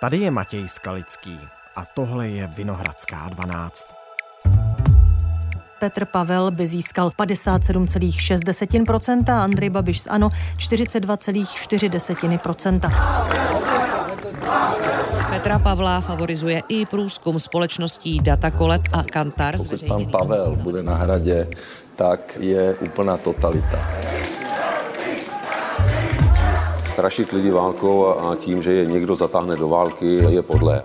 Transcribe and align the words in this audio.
Tady 0.00 0.18
je 0.18 0.30
Matěj 0.30 0.68
Skalický 0.68 1.40
a 1.76 1.84
tohle 1.94 2.28
je 2.28 2.46
Vinohradská 2.46 3.28
12. 3.28 3.94
Petr 5.78 6.04
Pavel 6.04 6.50
by 6.50 6.66
získal 6.66 7.10
57,6% 7.18 9.32
a 9.32 9.42
Andrej 9.42 9.70
Babiš 9.70 10.00
z 10.00 10.06
ANO 10.06 10.30
42,4%. 10.56 12.80
Petra 15.30 15.58
Pavla 15.58 16.00
favorizuje 16.00 16.62
i 16.68 16.86
průzkum 16.86 17.38
společností 17.38 18.20
Datakolet 18.20 18.82
a 18.92 19.02
Kantar. 19.02 19.56
Pokud 19.56 19.82
pan 19.82 20.06
Pavel 20.06 20.56
bude 20.56 20.82
na 20.82 20.94
hradě, 20.94 21.48
tak 21.96 22.36
je 22.40 22.74
úplná 22.74 23.16
totalita 23.16 23.88
strašit 26.96 27.32
lidi 27.32 27.50
válkou 27.50 28.06
a 28.06 28.36
tím, 28.36 28.62
že 28.62 28.72
je 28.72 28.86
někdo 28.86 29.14
zatáhne 29.14 29.56
do 29.56 29.68
války, 29.68 30.06
je 30.28 30.42
podle. 30.42 30.82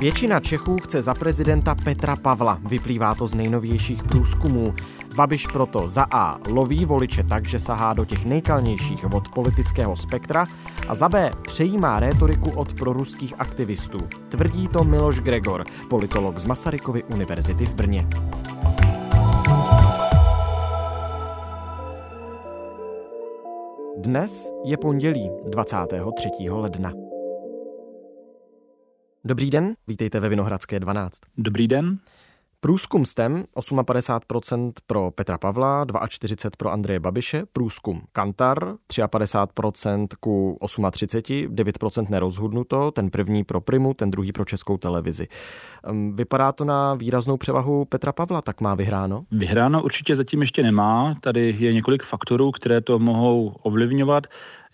Většina 0.00 0.40
Čechů 0.40 0.76
chce 0.82 1.02
za 1.02 1.14
prezidenta 1.14 1.74
Petra 1.74 2.16
Pavla, 2.16 2.58
vyplývá 2.68 3.14
to 3.14 3.26
z 3.26 3.34
nejnovějších 3.34 4.02
průzkumů. 4.02 4.74
Babiš 5.14 5.46
proto 5.46 5.88
za 5.88 6.06
A 6.10 6.38
loví 6.48 6.84
voliče 6.84 7.24
tak, 7.24 7.48
že 7.48 7.58
sahá 7.58 7.94
do 7.94 8.04
těch 8.04 8.24
nejkalnějších 8.24 9.12
od 9.12 9.28
politického 9.28 9.96
spektra 9.96 10.46
a 10.88 10.94
za 10.94 11.08
B 11.08 11.30
přejímá 11.42 12.00
rétoriku 12.00 12.50
od 12.50 12.74
proruských 12.74 13.34
aktivistů. 13.38 13.98
Tvrdí 14.28 14.68
to 14.68 14.84
Miloš 14.84 15.20
Gregor, 15.20 15.64
politolog 15.90 16.38
z 16.38 16.44
Masarykovy 16.44 17.04
univerzity 17.04 17.66
v 17.66 17.74
Brně. 17.74 18.08
Dnes 24.04 24.52
je 24.64 24.76
pondělí 24.76 25.30
23. 25.50 26.28
ledna. 26.50 26.92
Dobrý 29.24 29.50
den, 29.50 29.74
vítejte 29.86 30.20
ve 30.20 30.28
Vinohradské 30.28 30.80
12. 30.80 31.18
Dobrý 31.38 31.68
den. 31.68 31.98
Průzkum 32.64 33.04
STEM 33.04 33.44
58% 33.56 34.72
pro 34.86 35.10
Petra 35.10 35.38
Pavla, 35.38 35.84
42% 35.84 36.50
pro 36.58 36.70
Andreje 36.70 37.00
Babiše, 37.00 37.42
průzkum 37.52 38.02
Kantar 38.12 38.74
53% 38.88 40.06
ku 40.20 40.58
38, 40.90 41.54
9% 41.54 42.10
nerozhodnuto, 42.10 42.90
ten 42.90 43.10
první 43.10 43.44
pro 43.44 43.60
Primu, 43.60 43.94
ten 43.94 44.10
druhý 44.10 44.32
pro 44.32 44.44
Českou 44.44 44.76
televizi. 44.76 45.28
Vypadá 46.14 46.52
to 46.52 46.64
na 46.64 46.94
výraznou 46.94 47.36
převahu 47.36 47.84
Petra 47.84 48.12
Pavla, 48.12 48.42
tak 48.42 48.60
má 48.60 48.74
vyhráno? 48.74 49.24
Vyhráno 49.30 49.82
určitě 49.82 50.16
zatím 50.16 50.40
ještě 50.40 50.62
nemá, 50.62 51.14
tady 51.20 51.56
je 51.58 51.72
několik 51.72 52.02
faktorů, 52.02 52.50
které 52.50 52.80
to 52.80 52.98
mohou 52.98 53.48
ovlivňovat. 53.62 54.26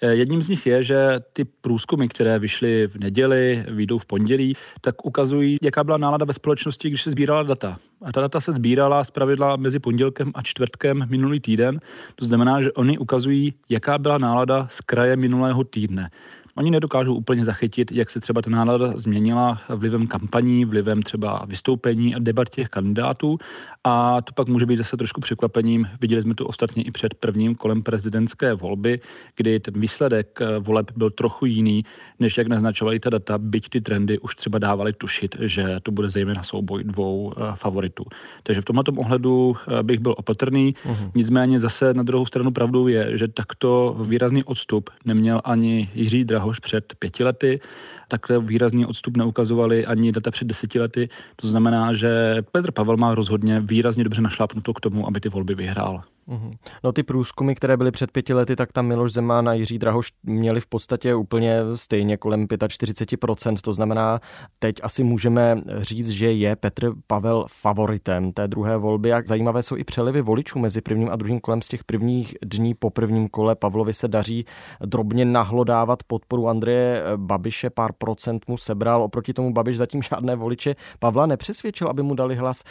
Eh, 0.02 0.14
jedním 0.14 0.42
z 0.42 0.48
nich 0.48 0.66
je, 0.66 0.82
že 0.82 1.20
ty 1.32 1.44
průzkumy, 1.44 2.08
které 2.08 2.38
vyšly 2.38 2.86
v 2.86 2.96
neděli, 2.96 3.64
vyjdou 3.68 3.98
v 3.98 4.06
pondělí, 4.06 4.54
tak 4.80 5.04
ukazují, 5.04 5.56
jaká 5.62 5.84
byla 5.84 5.98
nálada 5.98 6.24
ve 6.24 6.32
společnosti, 6.32 6.88
když 6.88 7.02
se 7.02 7.10
sbírala 7.10 7.42
data. 7.42 7.78
A 8.02 8.12
ta 8.12 8.20
data 8.20 8.40
se 8.40 8.52
sbírala 8.52 9.04
z 9.04 9.10
pravidla 9.10 9.56
mezi 9.56 9.78
pondělkem 9.78 10.32
a 10.34 10.42
čtvrtkem 10.42 11.06
minulý 11.08 11.40
týden. 11.40 11.80
To 12.14 12.24
znamená, 12.24 12.62
že 12.62 12.72
oni 12.72 12.98
ukazují, 12.98 13.54
jaká 13.68 13.98
byla 13.98 14.18
nálada 14.18 14.68
z 14.70 14.80
kraje 14.80 15.16
minulého 15.16 15.64
týdne. 15.64 16.10
Oni 16.58 16.70
nedokážou 16.70 17.14
úplně 17.14 17.44
zachytit, 17.44 17.92
jak 17.92 18.10
se 18.10 18.20
třeba 18.20 18.42
ta 18.42 18.50
nálada 18.50 18.96
změnila 18.96 19.60
vlivem 19.68 20.06
kampaní, 20.06 20.64
vlivem 20.64 21.02
třeba 21.02 21.44
vystoupení 21.46 22.14
a 22.14 22.18
debat 22.18 22.48
těch 22.48 22.68
kandidátů. 22.68 23.38
A 23.84 24.22
to 24.22 24.32
pak 24.32 24.48
může 24.48 24.66
být 24.66 24.76
zase 24.76 24.96
trošku 24.96 25.20
překvapením. 25.20 25.88
Viděli 26.00 26.22
jsme 26.22 26.34
to 26.34 26.46
ostatně 26.46 26.82
i 26.82 26.90
před 26.90 27.14
prvním 27.14 27.54
kolem 27.54 27.82
prezidentské 27.82 28.54
volby, 28.54 29.00
kdy 29.36 29.60
ten 29.60 29.80
výsledek 29.80 30.38
eh, 30.40 30.58
voleb 30.58 30.90
byl 30.96 31.10
trochu 31.10 31.46
jiný, 31.46 31.84
než 32.20 32.38
jak 32.38 32.46
naznačovali 32.46 33.00
ta 33.00 33.10
data, 33.10 33.38
byť 33.38 33.68
ty 33.68 33.80
trendy 33.80 34.18
už 34.18 34.36
třeba 34.36 34.58
dávali 34.58 34.92
tušit, 34.92 35.36
že 35.40 35.80
to 35.82 35.92
bude 35.92 36.08
zejména 36.08 36.42
souboj 36.42 36.84
dvou 36.84 37.32
eh, 37.36 37.42
favoritů. 37.54 38.04
Takže 38.42 38.60
v 38.60 38.64
tomto 38.64 38.92
ohledu 38.96 39.56
eh, 39.56 39.82
bych 39.82 39.98
byl 39.98 40.14
opatrný. 40.18 40.74
Uh-huh. 40.74 41.10
Nicméně 41.14 41.60
zase 41.60 41.94
na 41.94 42.02
druhou 42.02 42.26
stranu 42.26 42.50
pravdou 42.50 42.86
je, 42.86 43.18
že 43.18 43.28
takto 43.28 43.96
výrazný 44.08 44.44
odstup 44.44 44.90
neměl 45.04 45.40
ani 45.44 45.90
Jiří 45.94 46.24
Draho 46.24 46.47
Drahoš 46.48 46.60
před 46.60 46.94
pěti 46.98 47.24
lety. 47.24 47.60
Takhle 48.08 48.38
výrazný 48.38 48.86
odstup 48.86 49.16
neukazovali 49.16 49.86
ani 49.86 50.12
data 50.12 50.30
před 50.30 50.48
deseti 50.48 50.80
lety. 50.80 51.08
To 51.36 51.46
znamená, 51.46 51.94
že 51.94 52.42
Petr 52.52 52.72
Pavel 52.72 52.96
má 52.96 53.14
rozhodně 53.14 53.60
výrazně 53.60 54.04
dobře 54.04 54.20
našlápnuto 54.20 54.74
k 54.74 54.80
tomu, 54.80 55.06
aby 55.06 55.20
ty 55.20 55.28
volby 55.28 55.54
vyhrál. 55.54 56.02
Mhm. 56.30 56.52
No 56.84 56.92
ty 56.92 57.02
průzkumy, 57.02 57.54
které 57.54 57.76
byly 57.76 57.90
před 57.90 58.10
pěti 58.10 58.34
lety, 58.34 58.56
tak 58.56 58.72
tam 58.72 58.86
Miloš 58.86 59.12
Zeman 59.12 59.48
a 59.48 59.52
Jiří 59.52 59.78
Drahoš 59.78 60.12
měli 60.22 60.60
v 60.60 60.66
podstatě 60.66 61.14
úplně 61.14 61.60
stejně 61.74 62.16
kolem 62.16 62.46
45%. 62.46 63.56
To 63.60 63.74
znamená, 63.74 64.20
teď 64.58 64.76
asi 64.82 65.04
můžeme 65.04 65.62
říct, 65.78 66.08
že 66.08 66.32
je 66.32 66.56
Petr 66.56 66.92
Pavel 67.06 67.44
favoritem 67.48 68.32
té 68.32 68.48
druhé 68.48 68.76
volby. 68.76 69.08
Jak 69.08 69.28
zajímavé 69.28 69.62
jsou 69.62 69.76
i 69.76 69.84
přelivy 69.84 70.22
voličů 70.22 70.58
mezi 70.58 70.80
prvním 70.80 71.08
a 71.10 71.16
druhým 71.16 71.40
kolem 71.40 71.62
z 71.62 71.68
těch 71.68 71.84
prvních 71.84 72.34
dní 72.44 72.74
po 72.74 72.90
prvním 72.90 73.28
kole. 73.28 73.56
Pavlovi 73.56 73.94
se 73.94 74.08
daří 74.08 74.44
drobně 74.80 75.24
nahlodávat 75.24 76.02
podporu 76.02 76.48
Andreje 76.48 77.04
Babiše, 77.16 77.70
pár 77.70 77.92
procent 77.98 78.48
mu 78.48 78.56
sebral. 78.56 79.02
Oproti 79.02 79.32
tomu 79.32 79.52
Babiš 79.52 79.76
zatím 79.76 80.02
žádné 80.02 80.36
voliče 80.36 80.76
Pavla 80.98 81.26
nepřesvědčil, 81.26 81.88
aby 81.88 82.02
mu 82.02 82.14
dali 82.14 82.36
hlas. 82.36 82.64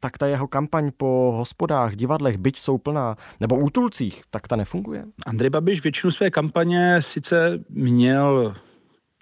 Tak 0.00 0.18
ta 0.18 0.26
jeho 0.26 0.46
kampaň 0.46 0.90
po 0.96 1.34
hospodách, 1.36 1.96
divadlech, 1.96 2.36
byť 2.36 2.58
jsou 2.58 2.78
plná 2.78 2.96
plná, 2.96 3.16
nebo 3.40 3.56
útulcích, 3.56 4.22
tak 4.30 4.48
ta 4.48 4.56
nefunguje? 4.56 5.04
Andrej 5.26 5.50
Babiš 5.50 5.82
většinu 5.82 6.10
své 6.10 6.30
kampaně 6.30 6.96
sice 7.00 7.58
měl 7.68 8.54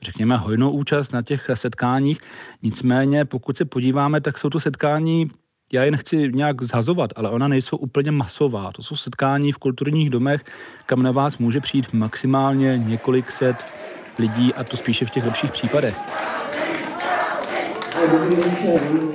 řekněme, 0.03 0.37
hojnou 0.37 0.70
účast 0.70 1.12
na 1.12 1.22
těch 1.22 1.50
setkáních. 1.54 2.19
Nicméně, 2.62 3.25
pokud 3.25 3.56
se 3.56 3.65
podíváme, 3.65 4.21
tak 4.21 4.38
jsou 4.38 4.50
to 4.50 4.60
setkání, 4.60 5.31
já 5.72 5.84
je 5.84 5.91
nechci 5.91 6.32
nějak 6.32 6.62
zhazovat, 6.62 7.10
ale 7.16 7.31
ona 7.31 7.48
nejsou 7.48 7.76
úplně 7.76 8.10
masová. 8.10 8.72
To 8.72 8.82
jsou 8.82 8.97
setkání 8.97 9.53
v 9.53 9.59
kulturních 9.59 10.10
domech, 10.10 10.44
kam 10.86 11.03
na 11.03 11.10
vás 11.10 11.38
může 11.38 11.60
přijít 11.60 11.92
maximálně 11.92 12.78
několik 12.78 13.31
set 13.31 13.56
lidí 14.19 14.55
a 14.55 14.65
to 14.65 14.77
spíše 14.77 15.07
v 15.07 15.11
těch 15.11 15.25
lepších 15.25 15.53
případech. 15.53 15.95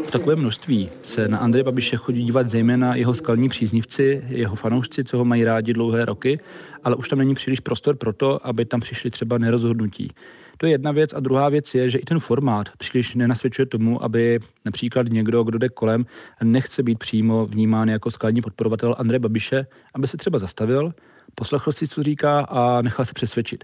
V 0.05 0.11
takové 0.11 0.35
množství 0.35 0.89
se 1.03 1.27
na 1.27 1.37
Andreje 1.37 1.63
Babiše 1.63 1.97
chodí 1.97 2.23
dívat 2.23 2.49
zejména 2.49 2.95
jeho 2.95 3.13
skalní 3.13 3.49
příznivci, 3.49 4.23
jeho 4.27 4.55
fanoušci, 4.55 5.03
co 5.03 5.17
ho 5.17 5.25
mají 5.25 5.43
rádi 5.43 5.73
dlouhé 5.73 6.05
roky, 6.05 6.39
ale 6.83 6.95
už 6.95 7.09
tam 7.09 7.19
není 7.19 7.35
příliš 7.35 7.59
prostor 7.59 7.95
pro 7.95 8.13
to, 8.13 8.47
aby 8.47 8.65
tam 8.65 8.79
přišli 8.79 9.11
třeba 9.11 9.37
nerozhodnutí. 9.37 10.11
To 10.57 10.65
je 10.65 10.71
jedna 10.71 10.91
věc. 10.91 11.13
A 11.13 11.19
druhá 11.19 11.49
věc 11.49 11.75
je, 11.75 11.89
že 11.89 11.97
i 11.97 12.05
ten 12.05 12.19
formát 12.19 12.69
příliš 12.77 13.15
nenasvědčuje 13.15 13.65
tomu, 13.65 14.03
aby 14.03 14.39
například 14.65 15.07
někdo, 15.09 15.43
kdo 15.43 15.57
jde 15.57 15.69
kolem, 15.69 16.05
nechce 16.43 16.83
být 16.83 16.99
přímo 16.99 17.45
vnímán 17.45 17.89
jako 17.89 18.11
skalní 18.11 18.41
podporovatel 18.41 18.95
Andreje 18.97 19.19
Babiše, 19.19 19.67
aby 19.95 20.07
se 20.07 20.17
třeba 20.17 20.39
zastavil, 20.39 20.91
poslechl 21.35 21.71
si, 21.71 21.87
co 21.87 22.03
říká 22.03 22.39
a 22.39 22.81
nechal 22.81 23.05
se 23.05 23.13
přesvědčit. 23.13 23.63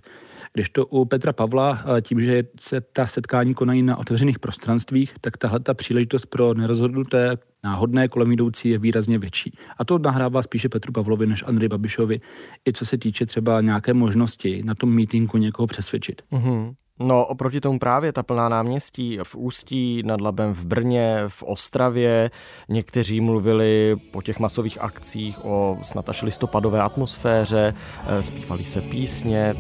Když 0.53 0.69
to 0.69 0.85
u 0.85 1.05
Petra 1.05 1.33
Pavla, 1.33 1.83
eh, 1.97 2.01
tím, 2.01 2.21
že 2.21 2.43
se 2.59 2.81
ta 2.81 3.07
setkání 3.07 3.53
konají 3.53 3.81
na 3.81 3.97
otevřených 3.97 4.39
prostranstvích, 4.39 5.13
tak 5.21 5.37
tahle 5.37 5.59
ta 5.59 5.73
příležitost 5.73 6.25
pro 6.25 6.53
nerozhodnuté 6.53 7.37
náhodné 7.63 8.07
kolem 8.07 8.31
jdoucí 8.31 8.69
je 8.69 8.77
výrazně 8.77 9.17
větší. 9.17 9.57
A 9.77 9.85
to 9.85 9.97
nahrává 9.97 10.43
spíše 10.43 10.69
Petru 10.69 10.91
Pavlovi 10.91 11.27
než 11.27 11.43
Andrej 11.47 11.69
Babišovi, 11.69 12.19
i 12.67 12.73
co 12.73 12.85
se 12.85 12.97
týče 12.97 13.25
třeba 13.25 13.61
nějaké 13.61 13.93
možnosti 13.93 14.63
na 14.65 14.75
tom 14.75 14.95
mítinku 14.95 15.37
někoho 15.37 15.67
přesvědčit. 15.67 16.21
Mm-hmm. 16.31 16.73
No, 17.00 17.25
oproti 17.25 17.61
tomu 17.61 17.79
právě 17.79 18.13
ta 18.13 18.23
plná 18.23 18.50
náměstí 18.50 19.19
v 19.23 19.35
Ústí, 19.35 20.03
nad 20.03 20.22
Labem 20.22 20.53
v 20.53 20.66
Brně, 20.66 21.23
v 21.28 21.44
Ostravě. 21.44 22.31
Někteří 22.69 23.22
mluvili 23.22 23.95
po 24.11 24.22
těch 24.22 24.39
masových 24.39 24.81
akcích 24.81 25.45
o 25.45 25.78
snad 25.81 26.09
až 26.09 26.22
listopadové 26.22 26.81
atmosféře, 26.81 27.73
eh, 28.07 28.23
zpívali 28.23 28.63
se 28.63 28.81
písně. 28.81 29.55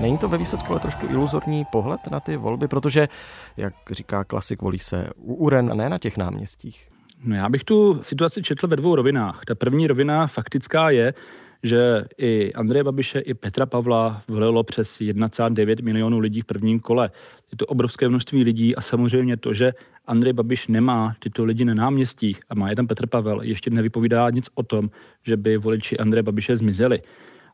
Není 0.00 0.18
to 0.18 0.28
ve 0.28 0.38
výsledku 0.38 0.70
ale 0.70 0.80
trošku 0.80 1.06
iluzorní 1.06 1.64
pohled 1.64 2.00
na 2.10 2.20
ty 2.20 2.36
volby, 2.36 2.68
protože, 2.68 3.08
jak 3.56 3.74
říká 3.90 4.24
klasik, 4.24 4.62
volí 4.62 4.78
se 4.78 5.10
u 5.16 5.34
uren 5.34 5.72
a 5.72 5.74
ne 5.74 5.88
na 5.88 5.98
těch 5.98 6.16
náměstích? 6.16 6.97
No 7.24 7.36
já 7.36 7.48
bych 7.48 7.64
tu 7.64 7.98
situaci 8.02 8.42
četl 8.42 8.66
ve 8.66 8.76
dvou 8.76 8.94
rovinách. 8.94 9.40
Ta 9.44 9.54
první 9.54 9.86
rovina 9.86 10.26
faktická 10.26 10.90
je, 10.90 11.14
že 11.62 12.04
i 12.18 12.52
Andreje 12.52 12.84
Babiše, 12.84 13.20
i 13.20 13.34
Petra 13.34 13.66
Pavla 13.66 14.22
volilo 14.28 14.64
přes 14.64 14.98
1,9 14.98 15.82
milionů 15.82 16.18
lidí 16.18 16.40
v 16.40 16.44
prvním 16.44 16.80
kole. 16.80 17.10
Je 17.52 17.56
to 17.56 17.66
obrovské 17.66 18.08
množství 18.08 18.44
lidí 18.44 18.76
a 18.76 18.80
samozřejmě 18.80 19.36
to, 19.36 19.54
že 19.54 19.72
Andrej 20.06 20.32
Babiš 20.32 20.68
nemá 20.68 21.14
tyto 21.18 21.44
lidi 21.44 21.64
na 21.64 21.74
náměstích 21.74 22.40
a 22.50 22.54
má 22.54 22.70
je 22.70 22.76
tam 22.76 22.86
Petr 22.86 23.06
Pavel, 23.06 23.42
ještě 23.42 23.70
nevypovídá 23.70 24.30
nic 24.30 24.48
o 24.54 24.62
tom, 24.62 24.90
že 25.22 25.36
by 25.36 25.56
voliči 25.56 25.98
Andreje 25.98 26.22
Babiše 26.22 26.56
zmizeli. 26.56 27.02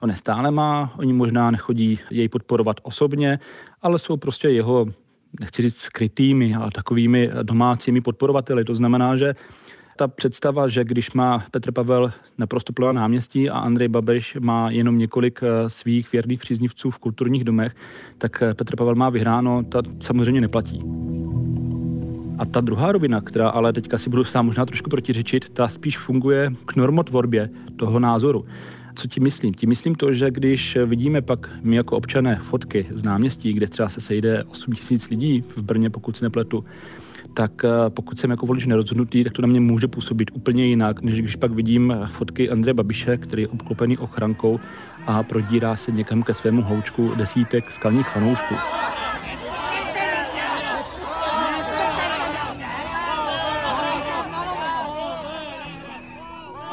On 0.00 0.10
je 0.10 0.16
stále 0.16 0.50
má, 0.50 0.92
oni 0.98 1.12
možná 1.12 1.50
nechodí 1.50 1.98
jej 2.10 2.28
podporovat 2.28 2.80
osobně, 2.82 3.38
ale 3.82 3.98
jsou 3.98 4.16
prostě 4.16 4.48
jeho, 4.48 4.86
nechci 5.40 5.62
říct 5.62 5.80
skrytými, 5.80 6.54
ale 6.54 6.70
takovými 6.70 7.30
domácími 7.42 8.00
podporovateli. 8.00 8.64
To 8.64 8.74
znamená, 8.74 9.16
že 9.16 9.34
Ta 9.96 10.08
představa, 10.08 10.68
že 10.68 10.84
když 10.84 11.12
má 11.12 11.44
Petr 11.50 11.72
Pavel 11.72 12.12
naprosto 12.38 12.72
plná 12.72 12.92
náměstí 12.92 13.50
a 13.50 13.58
Andrej 13.58 13.88
Babiš 13.88 14.36
má 14.40 14.70
jenom 14.70 14.98
několik 14.98 15.40
eh, 15.42 15.70
svých 15.70 16.12
věrných 16.12 16.40
příznivců 16.40 16.90
v 16.90 16.98
kulturních 16.98 17.44
domech, 17.44 17.74
tak 18.18 18.42
eh, 18.42 18.54
Petr 18.54 18.76
Pavel 18.76 18.94
má 18.94 19.10
vyhráno, 19.10 19.62
ta 19.62 19.82
samozřejmě 20.00 20.40
neplatí. 20.40 20.82
A 22.38 22.44
ta 22.44 22.60
druhá 22.60 22.92
rovina, 22.92 23.20
která 23.20 23.48
ale 23.48 23.72
teďka 23.72 23.98
si 23.98 24.10
budu 24.10 24.24
sám 24.24 24.46
možná 24.46 24.66
trošku 24.66 24.90
protiřečit, 24.90 25.48
ta 25.48 25.68
spíš 25.68 25.98
funguje 25.98 26.50
k 26.66 26.76
normotvorbě 26.76 27.50
toho 27.76 27.98
názoru. 27.98 28.44
Co 28.94 29.08
ti 29.08 29.20
myslím? 29.20 29.54
Tím 29.54 29.68
myslím 29.68 29.94
to, 29.94 30.12
že 30.12 30.30
když 30.30 30.78
vidíme 30.86 31.22
pak 31.22 31.50
my 31.62 31.76
jako 31.76 31.96
občané 31.96 32.36
fotky 32.36 32.86
z 32.90 33.02
náměstí, 33.02 33.52
kde 33.52 33.66
třeba 33.66 33.88
se 33.88 34.00
sejde 34.00 34.44
8 34.44 34.72
tisíc 34.72 35.10
lidí 35.10 35.44
v 35.56 35.62
Brně, 35.62 35.90
pokud 35.90 36.16
si 36.16 36.24
nepletu, 36.24 36.64
tak 37.34 37.64
eh, 37.64 37.68
pokud 37.88 38.18
jsem 38.18 38.30
jako 38.30 38.46
volič 38.46 38.66
nerozhodnutý, 38.66 39.24
tak 39.24 39.32
to 39.32 39.42
na 39.42 39.48
mě 39.48 39.60
může 39.60 39.88
působit 39.88 40.30
úplně 40.34 40.66
jinak, 40.66 41.02
než 41.02 41.20
když 41.20 41.36
pak 41.36 41.52
vidím 41.52 41.94
fotky 42.06 42.50
Andreje 42.50 42.74
Babiše, 42.74 43.16
který 43.16 43.42
je 43.42 43.48
obklopený 43.48 43.98
ochrankou 43.98 44.60
a 45.06 45.22
prodírá 45.22 45.76
se 45.76 45.92
někam 45.92 46.22
ke 46.22 46.34
svému 46.34 46.62
houčku 46.62 47.12
desítek 47.16 47.72
skalních 47.72 48.08
fanoušků. 48.08 48.54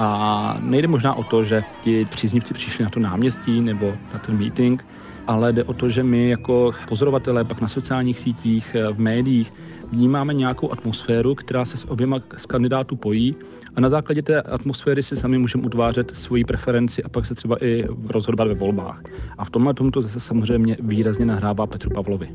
A 0.03 0.57
nejde 0.61 0.87
možná 0.87 1.13
o 1.13 1.23
to, 1.23 1.43
že 1.43 1.63
ti 1.81 2.05
příznivci 2.05 2.53
přišli 2.53 2.83
na 2.83 2.89
to 2.89 2.99
náměstí 2.99 3.61
nebo 3.61 3.93
na 4.13 4.19
ten 4.19 4.37
meeting, 4.37 4.85
ale 5.27 5.53
jde 5.53 5.63
o 5.63 5.73
to, 5.73 5.89
že 5.89 6.03
my 6.03 6.29
jako 6.29 6.71
pozorovatelé 6.87 7.43
pak 7.43 7.61
na 7.61 7.67
sociálních 7.67 8.19
sítích, 8.19 8.75
v 8.91 8.99
médiích 8.99 9.53
vnímáme 9.91 10.33
nějakou 10.33 10.71
atmosféru, 10.71 11.35
která 11.35 11.65
se 11.65 11.77
s 11.77 11.89
oběma 11.89 12.19
z 12.37 12.45
kandidátů 12.45 12.95
pojí 12.95 13.35
a 13.75 13.81
na 13.81 13.89
základě 13.89 14.21
té 14.21 14.41
atmosféry 14.41 15.03
si 15.03 15.17
sami 15.17 15.37
můžeme 15.37 15.63
utvářet 15.63 16.11
svoji 16.17 16.43
preferenci 16.43 17.03
a 17.03 17.09
pak 17.09 17.25
se 17.25 17.35
třeba 17.35 17.63
i 17.63 17.87
rozhodovat 18.07 18.47
ve 18.47 18.53
volbách. 18.53 19.03
A 19.37 19.45
v 19.45 19.49
tomhle 19.49 19.73
tomto 19.73 20.01
zase 20.01 20.19
samozřejmě 20.19 20.77
výrazně 20.79 21.25
nahrává 21.25 21.67
Petru 21.67 21.89
Pavlovi. 21.89 22.29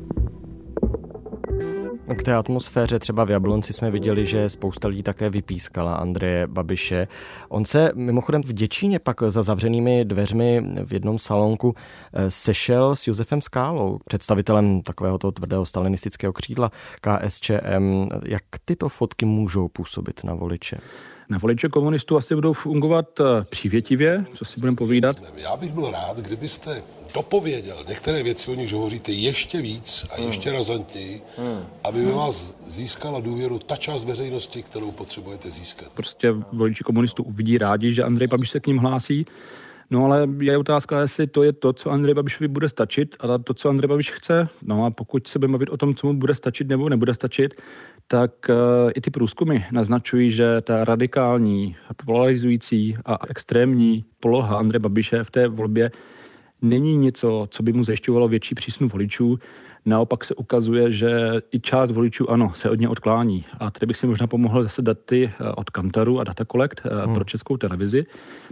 K 2.15 2.23
té 2.23 2.35
atmosféře 2.35 2.99
třeba 2.99 3.25
v 3.25 3.29
Jablonci 3.29 3.73
jsme 3.73 3.91
viděli, 3.91 4.25
že 4.25 4.49
spousta 4.49 4.87
lidí 4.87 5.03
také 5.03 5.29
vypískala 5.29 5.95
Andreje 5.95 6.47
Babiše. 6.47 7.07
On 7.49 7.65
se 7.65 7.91
mimochodem 7.95 8.43
v 8.43 8.53
Děčíně 8.53 8.99
pak 8.99 9.21
za 9.27 9.43
zavřenými 9.43 10.05
dveřmi 10.05 10.63
v 10.85 10.93
jednom 10.93 11.19
salonku 11.19 11.75
eh, 12.13 12.31
sešel 12.31 12.95
s 12.95 13.07
Josefem 13.07 13.41
Skálou, 13.41 13.99
představitelem 14.05 14.81
takového 14.81 15.17
toho 15.17 15.31
tvrdého 15.31 15.65
stalinistického 15.65 16.33
křídla 16.33 16.71
KSČM. 17.01 18.09
Jak 18.25 18.43
tyto 18.65 18.89
fotky 18.89 19.25
můžou 19.25 19.67
působit 19.67 20.23
na 20.23 20.33
voliče? 20.33 20.77
Na 21.29 21.37
voliče 21.37 21.69
komunistů 21.69 22.17
asi 22.17 22.35
budou 22.35 22.53
fungovat 22.53 23.19
eh, 23.19 23.43
přívětivě, 23.49 24.25
co 24.35 24.45
si 24.45 24.59
budeme 24.59 24.75
povídat. 24.75 25.15
Já 25.35 25.57
bych 25.57 25.73
byl 25.73 25.91
rád, 25.91 26.17
kdybyste 26.17 26.81
dopověděl 27.13 27.85
některé 27.87 28.23
věci, 28.23 28.51
o 28.51 28.55
nich 28.55 28.73
hovoříte 28.73 29.11
ještě 29.11 29.61
víc 29.61 30.05
a 30.11 30.15
hmm. 30.15 30.27
ještě 30.27 30.51
razantněji, 30.51 31.21
hmm. 31.37 31.65
aby 31.83 32.05
ve 32.05 32.11
vás 32.11 32.57
získala 32.65 33.19
důvěru 33.19 33.59
ta 33.59 33.75
část 33.75 34.05
veřejnosti, 34.05 34.63
kterou 34.63 34.91
potřebujete 34.91 35.51
získat. 35.51 35.91
Prostě 35.93 36.31
voliči 36.51 36.83
komunistů 36.83 37.23
uvidí 37.23 37.57
rádi, 37.57 37.93
že 37.93 38.03
Andrej 38.03 38.27
Babiš 38.27 38.49
se 38.49 38.59
k 38.59 38.67
ním 38.67 38.77
hlásí, 38.77 39.25
No 39.91 40.05
ale 40.05 40.27
je 40.39 40.57
otázka, 40.57 41.01
jestli 41.01 41.27
to 41.27 41.43
je 41.43 41.53
to, 41.53 41.73
co 41.73 41.89
Andrej 41.89 42.15
Babišovi 42.15 42.47
bude 42.47 42.69
stačit 42.69 43.15
a 43.19 43.37
to, 43.37 43.53
co 43.53 43.69
Andrej 43.69 43.87
Babiš 43.87 44.11
chce. 44.11 44.47
No 44.63 44.85
a 44.85 44.91
pokud 44.91 45.27
se 45.27 45.39
budeme 45.39 45.51
bavit 45.51 45.69
o 45.69 45.77
tom, 45.77 45.95
co 45.95 46.07
mu 46.07 46.13
bude 46.13 46.35
stačit 46.35 46.67
nebo 46.67 46.89
nebude 46.89 47.13
stačit, 47.13 47.61
tak 48.07 48.31
uh, 48.49 48.91
i 48.95 49.01
ty 49.01 49.11
průzkumy 49.11 49.59
naznačují, 49.71 50.31
že 50.31 50.61
ta 50.61 50.83
radikální, 50.85 51.75
polarizující 52.05 52.97
a 53.05 53.27
extrémní 53.29 54.05
poloha 54.19 54.57
Andreje 54.57 54.79
Babiše 54.79 55.23
v 55.23 55.31
té 55.31 55.47
volbě 55.47 55.91
není 56.61 56.97
něco, 56.97 57.47
co 57.51 57.63
by 57.63 57.73
mu 57.73 57.83
zajišťovalo 57.83 58.27
větší 58.27 58.55
přísnu 58.55 58.87
voličů. 58.87 59.39
Naopak 59.85 60.25
se 60.25 60.35
ukazuje, 60.35 60.91
že 60.91 61.31
i 61.51 61.59
část 61.59 61.91
voličů 61.91 62.29
ano, 62.29 62.51
se 62.55 62.69
od 62.69 62.79
ně 62.79 62.89
odklání. 62.89 63.45
A 63.59 63.71
tady 63.71 63.85
bych 63.85 63.97
si 63.97 64.07
možná 64.07 64.27
pomohl 64.27 64.63
zase 64.63 64.81
daty 64.81 65.31
eh, 65.39 65.51
od 65.51 65.69
Kantaru 65.69 66.19
a 66.19 66.23
Data 66.23 66.45
Collect 66.45 66.81
eh, 66.85 67.05
hmm. 67.05 67.13
pro 67.13 67.23
českou 67.23 67.57
televizi, 67.57 68.05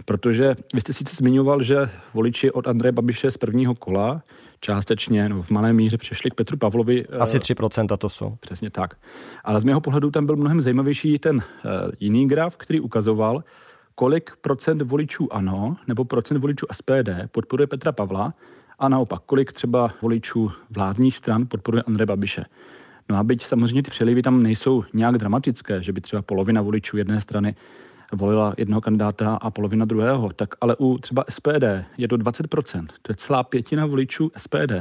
protože 0.04 0.56
vy 0.74 0.80
jste 0.80 0.92
sice 0.92 1.16
zmiňoval, 1.16 1.62
že 1.62 1.90
voliči 2.14 2.50
od 2.50 2.68
Andreje 2.68 2.92
Babiše 2.92 3.30
z 3.30 3.36
prvního 3.36 3.74
kola 3.74 4.22
částečně 4.60 5.28
nebo 5.28 5.42
v 5.42 5.50
malé 5.50 5.72
míře 5.72 5.98
přešli 5.98 6.30
k 6.30 6.34
Petru 6.34 6.56
Pavlovi. 6.56 7.04
Eh, 7.12 7.16
Asi 7.16 7.38
3% 7.38 7.96
to 7.96 8.08
jsou. 8.08 8.36
Přesně 8.40 8.70
tak. 8.70 8.96
Ale 9.44 9.60
z 9.60 9.64
mého 9.64 9.80
pohledu 9.80 10.10
tam 10.10 10.26
byl 10.26 10.36
mnohem 10.36 10.62
zajímavější 10.62 11.18
ten 11.18 11.42
jiný 12.00 12.28
graf, 12.28 12.56
který 12.56 12.80
ukazoval, 12.80 13.44
kolik 13.98 14.30
procent 14.40 14.82
voličů 14.82 15.32
ANO 15.32 15.76
nebo 15.86 16.04
procent 16.04 16.38
voličů 16.38 16.66
SPD 16.72 17.10
podporuje 17.30 17.66
Petra 17.66 17.92
Pavla 17.92 18.34
a 18.78 18.88
naopak, 18.88 19.22
kolik 19.26 19.52
třeba 19.52 19.88
voličů 20.02 20.52
vládních 20.70 21.16
stran 21.16 21.46
podporuje 21.48 21.82
Andreje 21.82 22.06
Babiše. 22.06 22.44
No 23.08 23.16
a 23.16 23.24
byť 23.24 23.44
samozřejmě 23.44 23.82
ty 23.82 23.90
přelivy 23.90 24.22
tam 24.22 24.42
nejsou 24.42 24.84
nějak 24.94 25.18
dramatické, 25.18 25.82
že 25.82 25.92
by 25.92 26.00
třeba 26.00 26.22
polovina 26.22 26.62
voličů 26.62 26.96
jedné 26.96 27.20
strany 27.20 27.54
volila 28.12 28.54
jednoho 28.56 28.80
kandidáta 28.80 29.34
a 29.34 29.50
polovina 29.50 29.84
druhého, 29.84 30.32
tak 30.32 30.54
ale 30.60 30.76
u 30.76 30.98
třeba 30.98 31.24
SPD 31.28 31.64
je 31.98 32.08
to 32.08 32.16
20%, 32.16 32.86
to 33.02 33.12
je 33.12 33.16
celá 33.16 33.42
pětina 33.42 33.86
voličů 33.86 34.30
SPD 34.36 34.72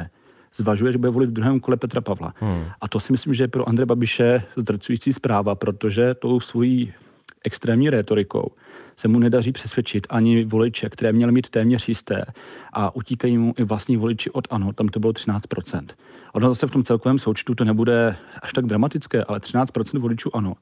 zvažuje, 0.56 0.92
že 0.92 0.98
bude 0.98 1.10
volit 1.10 1.30
v 1.30 1.34
druhém 1.34 1.60
kole 1.60 1.78
Petra 1.78 2.02
Pavla. 2.02 2.34
Hmm. 2.40 2.66
A 2.82 2.88
to 2.88 3.00
si 3.00 3.12
myslím, 3.12 3.34
že 3.34 3.44
je 3.44 3.48
pro 3.48 3.70
Andreje 3.70 3.86
Babiše 3.86 4.44
zdrcující 4.56 5.14
zpráva, 5.14 5.56
protože 5.56 6.14
tou 6.14 6.40
svojí 6.40 6.94
extrémní 7.44 7.90
rétorikou 7.90 8.52
se 8.98 9.08
mu 9.08 9.20
nedaří 9.20 9.52
přesvědčit 9.52 10.08
ani 10.10 10.46
voliče, 10.46 10.90
které 10.90 11.14
měly 11.14 11.32
mít 11.32 11.50
téměř 11.50 11.88
jisté 11.88 12.26
a 12.74 12.96
utíkají 12.96 13.38
mu 13.38 13.54
i 13.58 13.64
vlastní 13.64 13.98
voliči 13.98 14.32
od 14.32 14.48
ANO, 14.50 14.74
tam 14.74 14.88
to 14.88 15.00
bylo 15.00 15.14
13%. 15.14 15.86
Ono 16.34 16.50
zase 16.50 16.68
v 16.68 16.72
tom 16.72 16.84
celkovém 16.84 17.20
součtu 17.20 17.56
to 17.56 17.66
nebude 17.66 18.16
až 18.42 18.54
tak 18.54 18.66
dramatické, 18.66 19.24
ale 19.24 19.40
13% 19.40 20.00
voličů 20.00 20.36
ANO 20.36 20.54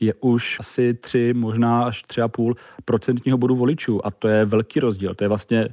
je 0.00 0.14
už 0.20 0.56
asi 0.60 0.94
3, 0.94 1.34
možná 1.34 1.84
až 1.84 2.04
3,5 2.04 2.54
procentního 2.84 3.38
bodu 3.38 3.56
voličů 3.56 4.06
a 4.06 4.10
to 4.10 4.28
je 4.28 4.44
velký 4.44 4.80
rozdíl. 4.80 5.14
To 5.14 5.24
je 5.24 5.28
vlastně 5.28 5.68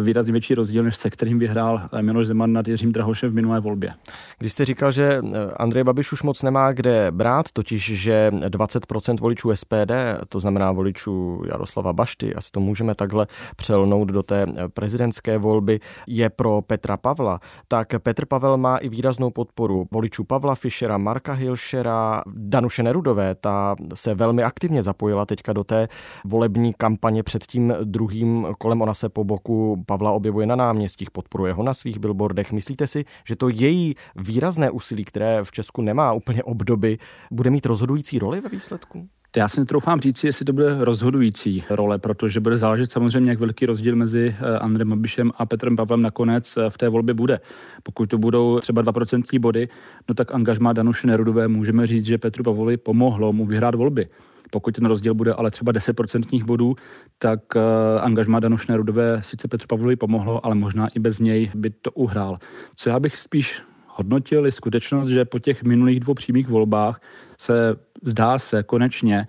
výrazně 0.00 0.32
větší 0.32 0.54
rozdíl, 0.54 0.82
než 0.82 0.96
se 0.96 1.10
kterým 1.10 1.38
vyhrál 1.38 1.80
Miloš 2.00 2.26
Zeman 2.26 2.52
nad 2.52 2.68
Jiřím 2.68 2.92
Drahošem 2.92 3.30
v 3.30 3.34
minulé 3.34 3.60
volbě. 3.60 3.94
Když 4.38 4.52
jste 4.52 4.64
říkal, 4.64 4.90
že 4.90 5.22
Andrej 5.56 5.84
Babiš 5.84 6.12
už 6.12 6.22
moc 6.22 6.42
nemá 6.42 6.72
kde 6.72 7.10
brát, 7.10 7.46
totiž, 7.52 8.00
že 8.02 8.30
20% 8.48 9.20
voličů 9.20 9.56
SPD, 9.56 9.92
to 10.28 10.40
znamená 10.40 10.72
voličů 10.72 11.42
Jaroslava 11.48 11.92
Bašty, 11.92 12.34
asi 12.34 12.50
to 12.50 12.60
můžeme 12.60 12.94
takhle 12.94 13.26
přelnout 13.56 14.08
do 14.08 14.22
té 14.22 14.46
prezidentské 14.74 15.38
volby, 15.38 15.80
je 16.06 16.30
pro 16.30 16.62
Petra 16.62 16.96
Pavla, 16.96 17.40
tak 17.68 17.88
Petr 18.02 18.26
Pavel 18.26 18.56
má 18.56 18.76
i 18.76 18.88
výraznou 18.88 19.30
podporu 19.30 19.86
voličů 19.90 20.24
Pavla 20.24 20.54
Fischera, 20.54 20.98
Marka 20.98 21.32
Hilšera, 21.32 22.22
Danuše 22.26 22.82
Nerudové, 22.82 23.34
ta 23.34 23.76
se 23.94 24.14
velmi 24.14 24.42
aktivně 24.42 24.82
zapojila 24.82 25.26
teďka 25.26 25.52
do 25.52 25.64
té 25.64 25.88
volební 26.24 26.74
kampaně 26.78 27.22
před 27.22 27.46
tím 27.46 27.74
druhým 27.84 28.46
kolem, 28.58 28.82
ona 28.82 28.94
se 28.94 29.08
po 29.08 29.24
boku 29.24 29.84
Pavla 29.86 30.12
objevuje 30.12 30.46
na 30.46 30.56
náměstích, 30.56 31.10
podporuje 31.10 31.52
ho 31.52 31.62
na 31.62 31.74
svých 31.74 31.98
billboardech. 31.98 32.52
Myslíte 32.52 32.86
si, 32.86 33.04
že 33.28 33.36
to 33.36 33.48
její 33.48 33.94
výrazné 34.16 34.70
úsilí, 34.70 35.04
které 35.04 35.44
v 35.44 35.52
Česku 35.52 35.82
nemá 35.82 36.12
úplně 36.12 36.42
obdoby, 36.42 36.98
bude 37.30 37.50
mít 37.50 37.66
rozhodující 37.66 38.18
roli 38.18 38.40
ve 38.40 38.48
výsledku? 38.48 39.08
Já 39.36 39.48
si 39.48 39.60
netroufám 39.60 40.00
říct, 40.00 40.24
jestli 40.24 40.44
to 40.44 40.52
bude 40.52 40.84
rozhodující 40.84 41.64
role, 41.70 41.98
protože 41.98 42.40
bude 42.40 42.56
záležet 42.56 42.92
samozřejmě, 42.92 43.30
jak 43.30 43.40
velký 43.40 43.66
rozdíl 43.66 43.96
mezi 43.96 44.36
eh, 44.38 44.58
Andrem 44.58 44.88
Babišem 44.88 45.32
a 45.36 45.46
Petrem 45.46 45.76
Pavlem 45.76 46.02
nakonec 46.02 46.56
eh, 46.56 46.70
v 46.70 46.78
té 46.78 46.88
volbě 46.88 47.14
bude. 47.14 47.40
Pokud 47.82 48.06
to 48.10 48.18
budou 48.18 48.60
třeba 48.60 48.82
2% 48.82 49.40
body, 49.40 49.68
no 50.08 50.14
tak 50.14 50.34
angažmá 50.34 50.72
Danuše 50.72 51.06
Nerudové 51.06 51.48
můžeme 51.48 51.86
říct, 51.86 52.04
že 52.04 52.18
Petru 52.18 52.44
Pavlovi 52.44 52.76
pomohlo 52.76 53.32
mu 53.32 53.46
vyhrát 53.46 53.74
volby. 53.74 54.08
Pokud 54.50 54.74
ten 54.74 54.86
rozdíl 54.86 55.14
bude 55.14 55.34
ale 55.34 55.50
třeba 55.50 55.72
10% 55.72 56.44
bodů, 56.44 56.74
tak 57.18 57.40
uh, 57.56 57.62
angažma 58.00 58.40
Danuš 58.40 58.66
Nerudové 58.66 59.22
sice 59.22 59.48
Petru 59.48 59.66
Pavlovi 59.66 59.96
pomohlo, 59.96 60.46
ale 60.46 60.54
možná 60.54 60.88
i 60.88 60.98
bez 60.98 61.20
něj 61.20 61.50
by 61.54 61.70
to 61.70 61.90
uhrál. 61.90 62.38
Co 62.76 62.88
já 62.88 63.00
bych 63.00 63.16
spíš 63.16 63.62
hodnotil 63.96 64.46
je 64.46 64.52
skutečnost, 64.52 65.08
že 65.08 65.24
po 65.24 65.38
těch 65.38 65.62
minulých 65.62 66.00
dvou 66.00 66.14
přímých 66.14 66.48
volbách 66.48 67.00
se 67.38 67.76
zdá 68.02 68.38
se 68.38 68.62
konečně, 68.62 69.26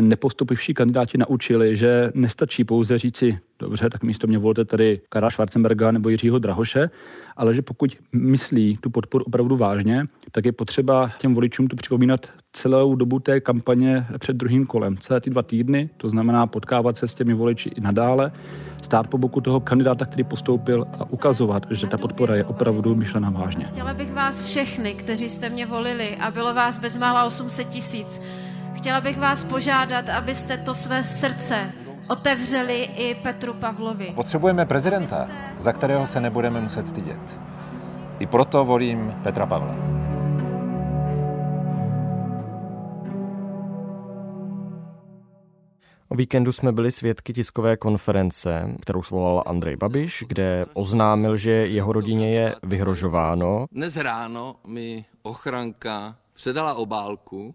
nepostupivší 0.00 0.74
kandidáti 0.74 1.18
naučili, 1.18 1.76
že 1.76 2.10
nestačí 2.14 2.64
pouze 2.64 2.98
říci, 2.98 3.38
dobře, 3.58 3.90
tak 3.90 4.02
místo 4.02 4.26
mě 4.26 4.38
volte 4.38 4.64
tady 4.64 5.00
Karla 5.08 5.30
Schwarzenberga 5.30 5.90
nebo 5.90 6.08
Jiřího 6.08 6.38
Drahoše, 6.38 6.90
ale 7.36 7.54
že 7.54 7.62
pokud 7.62 7.96
myslí 8.12 8.76
tu 8.80 8.90
podporu 8.90 9.24
opravdu 9.24 9.56
vážně, 9.56 10.06
tak 10.32 10.44
je 10.44 10.52
potřeba 10.52 11.10
těm 11.18 11.34
voličům 11.34 11.68
tu 11.68 11.76
připomínat 11.76 12.26
celou 12.52 12.94
dobu 12.94 13.18
té 13.18 13.40
kampaně 13.40 14.06
před 14.18 14.36
druhým 14.36 14.66
kolem, 14.66 14.96
celé 14.96 15.20
ty 15.20 15.30
dva 15.30 15.42
týdny, 15.42 15.90
to 15.96 16.08
znamená 16.08 16.46
potkávat 16.46 16.96
se 16.96 17.08
s 17.08 17.14
těmi 17.14 17.34
voliči 17.34 17.68
i 17.68 17.80
nadále, 17.80 18.32
stát 18.82 19.06
po 19.06 19.18
boku 19.18 19.40
toho 19.40 19.60
kandidáta, 19.60 20.06
který 20.06 20.24
postoupil 20.24 20.84
a 20.98 21.10
ukazovat, 21.10 21.66
že 21.70 21.86
ta 21.86 21.98
podpora 21.98 22.36
je 22.36 22.44
opravdu 22.44 22.94
myšlená 22.94 23.30
vážně. 23.30 23.64
Chtěla 23.64 23.94
bych 23.94 24.12
vás 24.12 24.46
všechny, 24.46 24.94
kteří 24.94 25.28
jste 25.28 25.48
mě 25.48 25.66
volili 25.66 26.16
a 26.16 26.30
bylo 26.30 26.54
vás 26.54 26.78
bezmála 26.78 27.24
800 27.24 27.68
tisíc, 27.68 28.20
chtěla 28.74 29.00
bych 29.00 29.18
vás 29.18 29.44
požádat, 29.44 30.08
abyste 30.08 30.56
to 30.56 30.74
své 30.74 31.02
srdce 31.04 31.72
otevřeli 32.08 32.82
i 32.82 33.14
Petru 33.14 33.54
Pavlovi. 33.54 34.12
Potřebujeme 34.14 34.66
prezidenta, 34.66 35.28
za 35.58 35.72
kterého 35.72 36.06
se 36.06 36.20
nebudeme 36.20 36.60
muset 36.60 36.88
stydět. 36.88 37.38
I 38.18 38.26
proto 38.26 38.64
volím 38.64 39.14
Petra 39.22 39.46
Pavla. 39.46 39.76
O 46.08 46.14
víkendu 46.14 46.52
jsme 46.52 46.72
byli 46.72 46.92
svědky 46.92 47.32
tiskové 47.32 47.76
konference, 47.76 48.74
kterou 48.80 49.02
svolal 49.02 49.42
Andrej 49.46 49.76
Babiš, 49.76 50.24
kde 50.28 50.66
oznámil, 50.74 51.36
že 51.36 51.50
jeho 51.50 51.92
rodině 51.92 52.34
je 52.34 52.54
vyhrožováno. 52.62 53.66
Dnes 53.72 53.96
ráno 53.96 54.56
mi 54.66 55.04
ochranka 55.22 56.16
předala 56.34 56.74
obálku, 56.74 57.54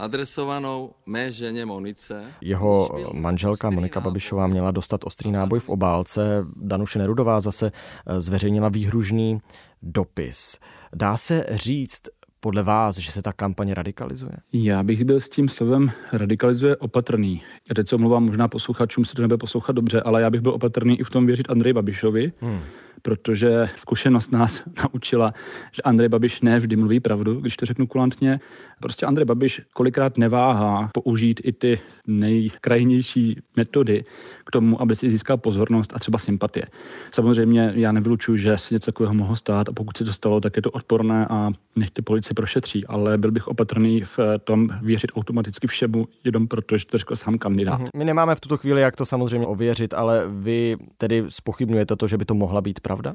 adresovanou 0.00 0.90
mé 1.06 1.32
ženě 1.32 1.66
Monice. 1.66 2.24
Jeho 2.40 2.90
manželka 3.12 3.70
Monika 3.70 4.00
Babišová 4.00 4.46
měla 4.46 4.70
dostat 4.70 5.04
ostrý 5.04 5.30
náboj 5.30 5.60
v 5.60 5.68
obálce. 5.68 6.44
Danuše 6.56 6.98
Nerudová 6.98 7.40
zase 7.40 7.72
eh, 8.06 8.20
zveřejnila 8.20 8.68
výhružný 8.68 9.38
dopis. 9.82 10.58
Dá 10.94 11.16
se 11.16 11.46
říct, 11.50 12.02
podle 12.40 12.62
vás, 12.62 12.98
že 12.98 13.12
se 13.12 13.22
ta 13.22 13.32
kampaně 13.32 13.74
radikalizuje? 13.74 14.32
Já 14.52 14.82
bych 14.82 15.04
byl 15.04 15.20
s 15.20 15.28
tím 15.28 15.48
slovem 15.48 15.90
radikalizuje 16.12 16.76
opatrný. 16.76 17.42
Já 17.68 17.74
teď 17.74 17.88
se 17.88 17.94
omlouvám 17.94 18.24
možná 18.24 18.48
posluchačům, 18.48 19.04
se 19.04 19.14
to 19.14 19.22
nebude 19.22 19.38
poslouchat 19.38 19.72
dobře, 19.72 20.00
ale 20.00 20.22
já 20.22 20.30
bych 20.30 20.40
byl 20.40 20.52
opatrný 20.52 21.00
i 21.00 21.04
v 21.04 21.10
tom 21.10 21.26
věřit 21.26 21.50
Andrej 21.50 21.72
Babišovi. 21.72 22.32
Hmm 22.40 22.60
protože 23.02 23.68
zkušenost 23.76 24.32
nás 24.32 24.62
naučila, 24.82 25.34
že 25.72 25.82
Andrej 25.82 26.08
Babiš 26.08 26.40
ne 26.40 26.60
vždy 26.60 26.76
mluví 26.76 27.00
pravdu, 27.00 27.40
když 27.40 27.56
to 27.56 27.66
řeknu 27.66 27.86
kulantně. 27.86 28.40
Prostě 28.80 29.06
Andrej 29.06 29.24
Babiš 29.24 29.60
kolikrát 29.72 30.18
neváhá 30.18 30.90
použít 30.94 31.40
i 31.44 31.52
ty 31.52 31.80
nejkrajnější 32.06 33.40
metody 33.56 34.04
k 34.46 34.50
tomu, 34.50 34.82
aby 34.82 34.96
si 34.96 35.10
získal 35.10 35.36
pozornost 35.36 35.92
a 35.94 35.98
třeba 35.98 36.18
sympatie. 36.18 36.66
Samozřejmě 37.12 37.72
já 37.74 37.92
nevylučuju, 37.92 38.36
že 38.36 38.58
se 38.58 38.74
něco 38.74 38.86
takového 38.86 39.14
mohlo 39.14 39.36
stát 39.36 39.68
a 39.68 39.72
pokud 39.72 39.96
se 39.96 40.04
to 40.04 40.12
stalo, 40.12 40.40
tak 40.40 40.56
je 40.56 40.62
to 40.62 40.70
odporné 40.70 41.26
a 41.30 41.50
nech 41.76 41.90
ty 41.90 42.02
policie 42.02 42.34
prošetří, 42.34 42.86
ale 42.86 43.18
byl 43.18 43.30
bych 43.30 43.48
opatrný 43.48 44.02
v 44.02 44.18
tom 44.44 44.68
věřit 44.82 45.10
automaticky 45.16 45.66
všemu, 45.66 46.08
jenom 46.24 46.48
proto, 46.48 46.76
že 46.76 46.86
to 46.86 46.98
řekl 46.98 47.16
sám 47.16 47.38
kandidát. 47.38 47.78
Mhm. 47.78 47.88
My 47.96 48.04
nemáme 48.04 48.34
v 48.34 48.40
tuto 48.40 48.56
chvíli, 48.56 48.80
jak 48.80 48.96
to 48.96 49.06
samozřejmě 49.06 49.46
ověřit, 49.46 49.94
ale 49.94 50.24
vy 50.28 50.76
tedy 50.98 51.24
spochybňujete 51.28 51.96
to, 51.96 52.06
že 52.06 52.16
by 52.16 52.24
to 52.24 52.34
mohla 52.34 52.60
být 52.60 52.80
pravda? 52.90 53.14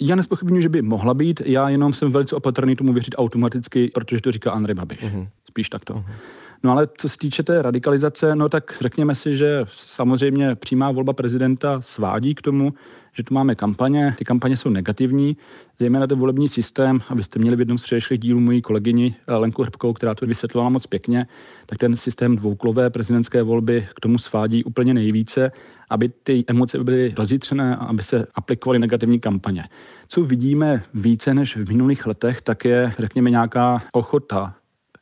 Já 0.00 0.16
nespochybnuju, 0.16 0.62
že 0.62 0.68
by 0.68 0.82
mohla 0.82 1.14
být, 1.14 1.42
já 1.44 1.68
jenom 1.68 1.92
jsem 1.92 2.12
velice 2.12 2.36
opatrný 2.36 2.76
tomu 2.76 2.92
věřit 2.92 3.14
automaticky, 3.18 3.90
protože 3.94 4.20
to 4.20 4.32
říká 4.32 4.50
Andrej 4.50 4.74
Babiš. 4.74 4.98
Uh-huh. 4.98 5.28
Spíš 5.48 5.68
takto. 5.68 5.94
Uh-huh. 5.94 6.04
No 6.62 6.72
ale 6.72 6.88
co 6.98 7.08
se 7.08 7.18
týče 7.18 7.42
té 7.42 7.62
radikalizace, 7.62 8.36
no 8.36 8.48
tak 8.48 8.76
řekněme 8.80 9.14
si, 9.14 9.36
že 9.36 9.64
samozřejmě 9.68 10.54
přímá 10.54 10.90
volba 10.90 11.12
prezidenta 11.12 11.80
svádí 11.80 12.34
k 12.34 12.42
tomu, 12.42 12.72
že 13.14 13.22
tu 13.22 13.34
máme 13.34 13.54
kampaně, 13.54 14.14
ty 14.18 14.24
kampaně 14.24 14.56
jsou 14.56 14.70
negativní, 14.70 15.36
zejména 15.78 16.06
ten 16.06 16.18
volební 16.18 16.48
systém, 16.48 17.00
abyste 17.08 17.38
měli 17.38 17.56
v 17.56 17.58
jednom 17.58 17.78
z 17.78 17.82
předešlých 17.82 18.20
dílů 18.20 18.40
mojí 18.40 18.62
kolegyni 18.62 19.16
eh, 19.28 19.34
Lenku 19.34 19.62
Hrbkou, 19.62 19.92
která 19.92 20.14
to 20.14 20.26
vysvětlila 20.26 20.68
moc 20.68 20.86
pěkně, 20.86 21.26
tak 21.66 21.78
ten 21.78 21.96
systém 21.96 22.36
dvouklové 22.36 22.90
prezidentské 22.90 23.42
volby 23.42 23.88
k 23.96 24.00
tomu 24.00 24.18
svádí 24.18 24.64
úplně 24.64 24.94
nejvíce, 24.94 25.52
aby 25.90 26.08
ty 26.08 26.44
emoce 26.46 26.84
byly 26.84 27.14
rozjitřené 27.16 27.76
a 27.76 27.84
aby 27.84 28.02
se 28.02 28.26
aplikovaly 28.34 28.78
negativní 28.78 29.20
kampaně. 29.20 29.64
Co 30.08 30.24
vidíme 30.24 30.82
více 30.94 31.34
než 31.34 31.56
v 31.56 31.68
minulých 31.68 32.06
letech, 32.06 32.42
tak 32.42 32.64
je, 32.64 32.92
řekněme, 32.98 33.30
nějaká 33.30 33.82
ochota 33.92 34.54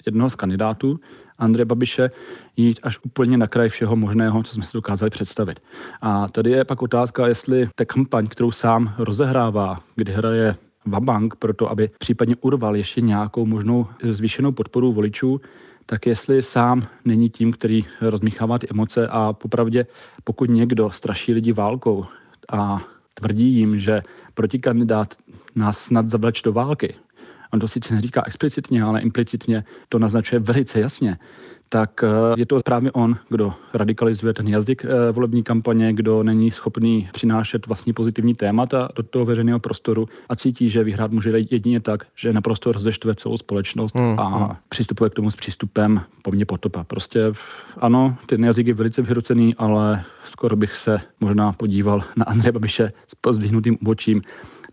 jednoho 0.07 0.31
z 0.31 0.37
kandidátů, 0.37 1.01
Andreje 1.43 1.65
Babiše 1.65 2.11
jít 2.57 2.81
až 2.83 2.99
úplně 3.03 3.37
na 3.39 3.47
kraj 3.47 3.69
všeho 3.69 3.97
možného, 3.97 4.43
co 4.43 4.55
jsme 4.55 4.63
si 4.63 4.71
dokázali 4.75 5.11
představit. 5.11 5.63
A 6.01 6.29
tady 6.29 6.51
je 6.51 6.65
pak 6.65 6.83
otázka, 6.83 7.27
jestli 7.27 7.69
ta 7.75 7.85
kampaň, 7.85 8.27
kterou 8.27 8.51
sám 8.51 8.95
rozehrává, 8.99 9.81
kdy 9.97 10.13
hraje 10.13 10.57
Vabank 10.87 11.37
pro 11.37 11.55
to, 11.55 11.71
aby 11.71 11.91
případně 11.99 12.37
urval 12.41 12.77
ještě 12.77 13.01
nějakou 13.01 13.47
možnou 13.47 13.87
zvýšenou 14.11 14.53
podporu 14.53 14.93
voličů, 14.93 15.41
tak 15.87 16.07
jestli 16.07 16.43
sám 16.43 16.87
není 17.05 17.31
tím, 17.31 17.53
který 17.53 17.85
rozmíchává 18.01 18.59
ty 18.59 18.67
emoce 18.71 19.09
a 19.09 19.33
popravdě, 19.33 19.87
pokud 20.25 20.51
někdo 20.51 20.91
straší 20.91 21.33
lidi 21.33 21.53
válkou 21.53 22.07
a 22.53 22.79
tvrdí 23.15 23.55
jim, 23.55 23.79
že 23.79 24.03
protikandidát 24.35 25.15
nás 25.55 25.79
snad 25.79 26.09
zavleč 26.09 26.43
do 26.43 26.53
války, 26.53 26.95
on 27.53 27.61
to 27.61 27.69
sice 27.69 27.95
neříká 27.95 28.23
explicitně, 28.27 28.83
ale 28.83 29.01
implicitně 29.01 29.65
to 29.89 29.99
naznačuje 29.99 30.39
velice 30.39 30.81
jasně, 30.81 31.19
tak 31.73 32.05
eh, 32.05 32.09
je 32.37 32.47
to 32.47 32.61
právě 32.65 32.93
on, 32.93 33.17
kdo 33.29 33.53
radikalizuje 33.75 34.35
ten 34.35 34.49
jazyk 34.49 34.85
eh, 34.85 35.13
volební 35.13 35.43
kampaně, 35.43 35.93
kdo 35.93 36.23
není 36.23 36.51
schopný 36.51 37.09
přinášet 37.13 37.67
vlastní 37.67 37.93
pozitivní 37.93 38.35
témata 38.35 38.89
do 38.97 39.03
toho 39.03 39.25
veřejného 39.25 39.59
prostoru 39.59 40.07
a 40.29 40.37
cítí, 40.37 40.69
že 40.69 40.85
vyhrát 40.85 41.13
může 41.13 41.31
jedině 41.31 41.81
tak, 41.81 42.05
že 42.15 42.33
naprosto 42.33 42.73
rozeštve 42.73 43.15
celou 43.15 43.37
společnost 43.37 43.95
hmm, 43.97 44.21
a 44.21 44.29
hmm. 44.29 44.57
přistupuje 44.69 45.11
k 45.11 45.15
tomu 45.15 45.31
s 45.31 45.37
přístupem 45.37 46.01
po 46.23 46.31
mně 46.31 46.45
potopa. 46.45 46.85
Prostě 46.85 47.21
ano, 47.79 48.17
ten 48.27 48.45
jazyk 48.45 48.67
je 48.67 48.75
velice 48.75 49.03
vyhrocený, 49.03 49.55
ale 49.55 50.05
skoro 50.25 50.57
bych 50.57 50.77
se 50.77 51.01
možná 51.21 51.53
podíval 51.53 52.03
na 52.17 52.25
Andreje 52.25 52.53
Babiše 52.53 52.93
s 53.09 53.15
pozdvihnutým 53.15 53.77
obočím 53.83 54.23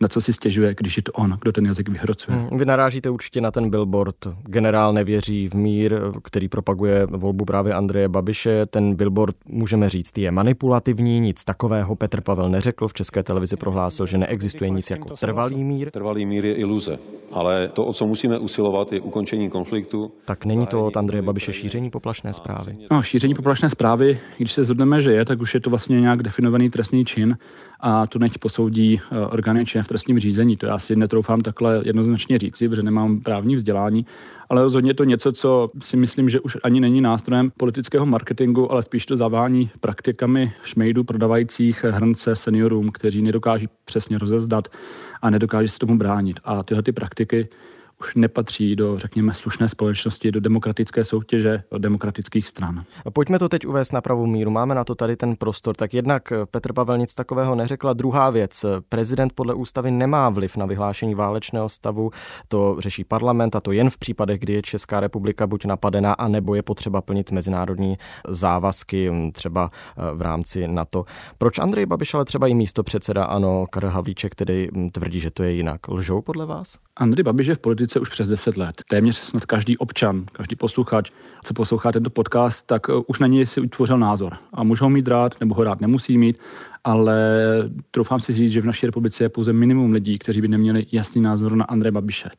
na 0.01 0.08
co 0.08 0.22
si 0.22 0.34
stěžuje, 0.34 0.75
když 0.77 0.98
je 0.98 1.03
to 1.03 1.12
on, 1.12 1.38
kdo 1.41 1.51
ten 1.51 1.65
jazyk 1.65 1.89
vyhrocuje. 1.89 2.38
Hmm, 2.38 2.58
vy 2.58 2.65
narážíte 2.65 3.10
určitě 3.10 3.41
na 3.41 3.51
ten 3.51 3.70
billboard. 3.70 4.15
Generál 4.44 4.94
nevěří 4.94 5.48
v 5.50 5.53
mír, 5.53 6.01
který 6.24 6.48
propaguje 6.48 7.06
volbu 7.06 7.46
právě 7.46 7.74
Andreje 7.74 8.10
Babiše. 8.10 8.65
Ten 8.65 8.96
billboard, 8.96 9.36
můžeme 9.46 9.89
říct, 9.89 10.18
je 10.18 10.32
manipulativní, 10.32 11.20
nic 11.20 11.44
takového 11.44 11.96
Petr 11.96 12.22
Pavel 12.22 12.50
neřekl. 12.50 12.88
V 12.88 12.94
české 12.94 13.24
televizi 13.24 13.58
prohlásil, 13.58 14.06
že 14.06 14.18
neexistuje 14.18 14.70
nic 14.70 14.89
jako 14.89 15.15
trvalý 15.18 15.63
mír. 15.63 15.91
Trvalý 15.91 16.25
mír 16.25 16.46
je 16.46 16.53
iluze, 16.53 16.98
ale 17.32 17.70
to, 17.74 17.86
o 17.86 17.94
co 17.94 18.08
musíme 18.08 18.39
usilovat, 18.39 18.94
je 18.94 19.01
ukončení 19.01 19.50
konfliktu. 19.50 20.12
Tak 20.25 20.46
není 20.46 20.68
to 20.68 20.86
od 20.86 20.98
Andreje 20.98 21.22
Babiše 21.22 21.53
šíření 21.53 21.89
poplašné 21.89 22.34
zprávy? 22.34 22.77
No, 22.91 23.03
šíření 23.03 23.34
poplašné 23.34 23.70
zprávy, 23.70 24.20
když 24.38 24.51
se 24.51 24.63
zhodneme, 24.63 25.01
že 25.01 25.12
je, 25.12 25.25
tak 25.25 25.41
už 25.41 25.53
je 25.53 25.60
to 25.60 25.70
vlastně 25.70 26.01
nějak 26.01 26.24
definovaný 26.24 26.70
trestný 26.70 27.06
čin 27.06 27.38
a 27.80 28.08
to 28.08 28.20
nech 28.20 28.40
posoudí 28.40 29.02
eh, 29.02 29.20
orgány 29.20 29.66
činné 29.66 29.84
v 29.84 29.88
trestním 29.88 30.20
řízení. 30.20 30.58
To 30.58 30.66
já 30.66 30.80
si 30.80 30.96
netroufám 30.96 31.42
takhle 31.42 31.82
jednoznačně 31.84 32.38
říci, 32.38 32.70
protože 32.70 32.84
nemám 32.84 33.20
právní 33.20 33.56
vzdělání, 33.56 34.06
ale 34.50 34.62
rozhodně 34.62 34.94
to 34.94 35.04
něco, 35.04 35.32
co 35.32 35.70
si 35.80 35.98
myslím, 35.98 36.30
že 36.30 36.40
už 36.40 36.58
ani 36.64 36.80
není 36.80 37.02
nástrojem 37.02 37.52
politického 37.58 38.06
marketingu, 38.06 38.72
ale 38.72 38.84
spíš 38.84 39.06
to 39.06 39.18
zavání 39.18 39.70
praktikami 39.80 40.54
šmejdů 40.64 41.04
prodavajících 41.04 41.84
hrnce 41.84 42.36
seniorům, 42.36 42.92
kteří 42.92 43.22
nedokáží 43.22 43.70
přesně 43.86 44.18
rozezdat 44.18 44.68
a 45.22 45.30
nedokáží 45.30 45.68
se 45.68 45.80
tomu 45.80 45.98
bránit. 45.98 46.40
A 46.44 46.64
tyhle 46.64 46.84
ty 46.84 46.92
praktiky 46.92 47.48
už 48.01 48.15
nepatří 48.15 48.75
do, 48.75 48.98
řekněme, 48.98 49.34
slušné 49.34 49.70
společnosti, 49.70 50.32
do 50.32 50.39
demokratické 50.39 51.03
soutěže, 51.03 51.63
do 51.72 51.77
demokratických 51.77 52.48
stran. 52.48 52.84
Pojďme 53.13 53.39
to 53.39 53.50
teď 53.50 53.68
uvést 53.68 53.94
na 53.94 54.01
pravou 54.01 54.25
míru. 54.25 54.51
Máme 54.51 54.75
na 54.75 54.84
to 54.84 54.96
tady 54.96 55.15
ten 55.15 55.36
prostor. 55.36 55.75
Tak 55.75 55.94
jednak 55.94 56.34
Petr 56.51 56.74
Pavel 56.74 56.98
nic 56.98 57.13
takového 57.13 57.56
neřekla. 57.56 57.94
Druhá 57.94 58.29
věc, 58.29 58.65
prezident 58.89 59.34
podle 59.34 59.53
ústavy 59.53 59.91
nemá 59.91 60.29
vliv 60.29 60.58
na 60.58 60.65
vyhlášení 60.65 61.15
válečného 61.15 61.70
stavu. 61.70 62.12
To 62.48 62.75
řeší 62.79 63.03
parlament 63.03 63.56
a 63.56 63.62
to 63.62 63.72
jen 63.72 63.89
v 63.89 63.98
případech, 63.98 64.39
kdy 64.39 64.53
je 64.53 64.62
Česká 64.62 65.00
republika 65.00 65.48
buď 65.48 65.65
napadená, 65.65 66.13
anebo 66.13 66.56
je 66.56 66.63
potřeba 66.63 67.01
plnit 67.01 67.32
mezinárodní 67.32 67.98
závazky, 68.27 69.12
třeba 69.34 69.72
eh, 69.72 70.01
v 70.13 70.22
rámci 70.22 70.68
NATO. 70.68 71.06
Proč 71.38 71.60
Andrej 71.60 71.86
Babiš, 71.86 72.13
ale 72.13 72.25
třeba 72.25 72.48
i 72.48 72.53
místo 72.53 72.84
předseda 72.84 73.24
ANO 73.24 73.65
Karel 73.72 73.91
Havlíček, 73.91 74.32
který 74.32 74.68
hm, 74.74 74.89
tvrdí, 74.89 75.20
že 75.20 75.32
to 75.32 75.44
je 75.44 75.51
jinak? 75.51 75.88
Lžou 75.88 76.22
podle 76.22 76.46
vás? 76.46 76.77
Andrej 76.98 77.24
Babiš 77.24 77.48
je 77.48 77.56
v 77.56 77.60
politice 77.60 77.88
politice 77.89 78.00
už 78.00 78.10
přes 78.10 78.27
10 78.27 78.58
let. 78.58 78.81
Téměř 78.89 79.15
snad 79.15 79.46
každý 79.46 79.77
občan, 79.77 80.25
každý 80.31 80.55
posluchač, 80.55 81.12
co 81.43 81.53
poslouchá 81.53 81.91
tento 81.91 82.10
podcast, 82.10 82.65
tak 82.65 82.89
uh, 82.89 83.01
už 83.08 83.19
na 83.19 83.27
něj 83.27 83.46
si 83.46 83.62
utvořil 83.62 83.98
názor. 83.98 84.38
A 84.53 84.63
může 84.63 84.84
ho 84.84 84.89
mít 84.89 85.08
rád, 85.08 85.39
nebo 85.39 85.55
ho 85.55 85.63
rád 85.63 85.81
nemusí 85.81 86.17
mít, 86.17 86.39
ale 86.84 87.18
troufám 87.92 88.20
si 88.20 88.34
říct, 88.34 88.52
že 88.52 88.62
v 88.62 88.66
naší 88.66 88.86
republice 88.86 89.24
je 89.24 89.30
pouze 89.30 89.54
minimum 89.54 89.92
lidí, 89.92 90.20
kteří 90.20 90.42
by 90.42 90.48
neměli 90.48 90.86
jasný 90.92 91.22
názor 91.22 91.56
na 91.56 91.66
Andreje 91.66 91.92
Babiše. 91.92 92.30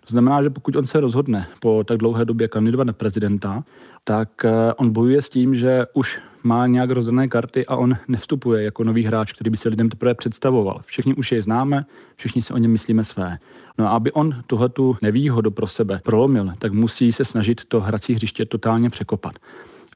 To 0.00 0.06
znamená, 0.08 0.42
že 0.42 0.50
pokud 0.50 0.76
on 0.76 0.86
se 0.86 1.00
rozhodne 1.00 1.46
po 1.60 1.84
tak 1.84 1.98
dlouhé 1.98 2.24
době 2.24 2.48
kandidovat 2.48 2.84
na 2.86 2.92
prezidenta, 2.92 3.64
tak 4.04 4.28
uh, 4.44 4.50
on 4.76 4.92
bojuje 4.92 5.22
s 5.22 5.28
tím, 5.28 5.54
že 5.54 5.86
už 5.94 6.18
má 6.42 6.66
nějak 6.66 6.90
rozhodné 6.90 7.28
karty 7.28 7.66
a 7.66 7.76
on 7.76 7.96
nevstupuje 8.08 8.64
jako 8.64 8.84
nový 8.84 9.04
hráč, 9.04 9.32
který 9.32 9.50
by 9.50 9.56
se 9.56 9.68
lidem 9.68 9.88
teprve 9.88 10.14
představoval. 10.14 10.80
Všichni 10.84 11.14
už 11.14 11.32
je 11.32 11.42
známe, 11.42 11.84
všichni 12.16 12.42
si 12.42 12.52
o 12.52 12.58
něm 12.58 12.70
myslíme 12.70 13.04
své. 13.04 13.38
No 13.78 13.86
a 13.86 13.90
aby 13.90 14.12
on 14.12 14.42
tuhletu 14.46 14.96
nevýhodu 15.02 15.50
pro 15.50 15.66
sebe 15.66 15.98
prolomil, 16.04 16.52
tak 16.58 16.72
musí 16.72 17.12
se 17.12 17.24
snažit 17.24 17.64
to 17.64 17.80
hrací 17.80 18.14
hřiště 18.14 18.46
totálně 18.46 18.90
překopat. 18.90 19.32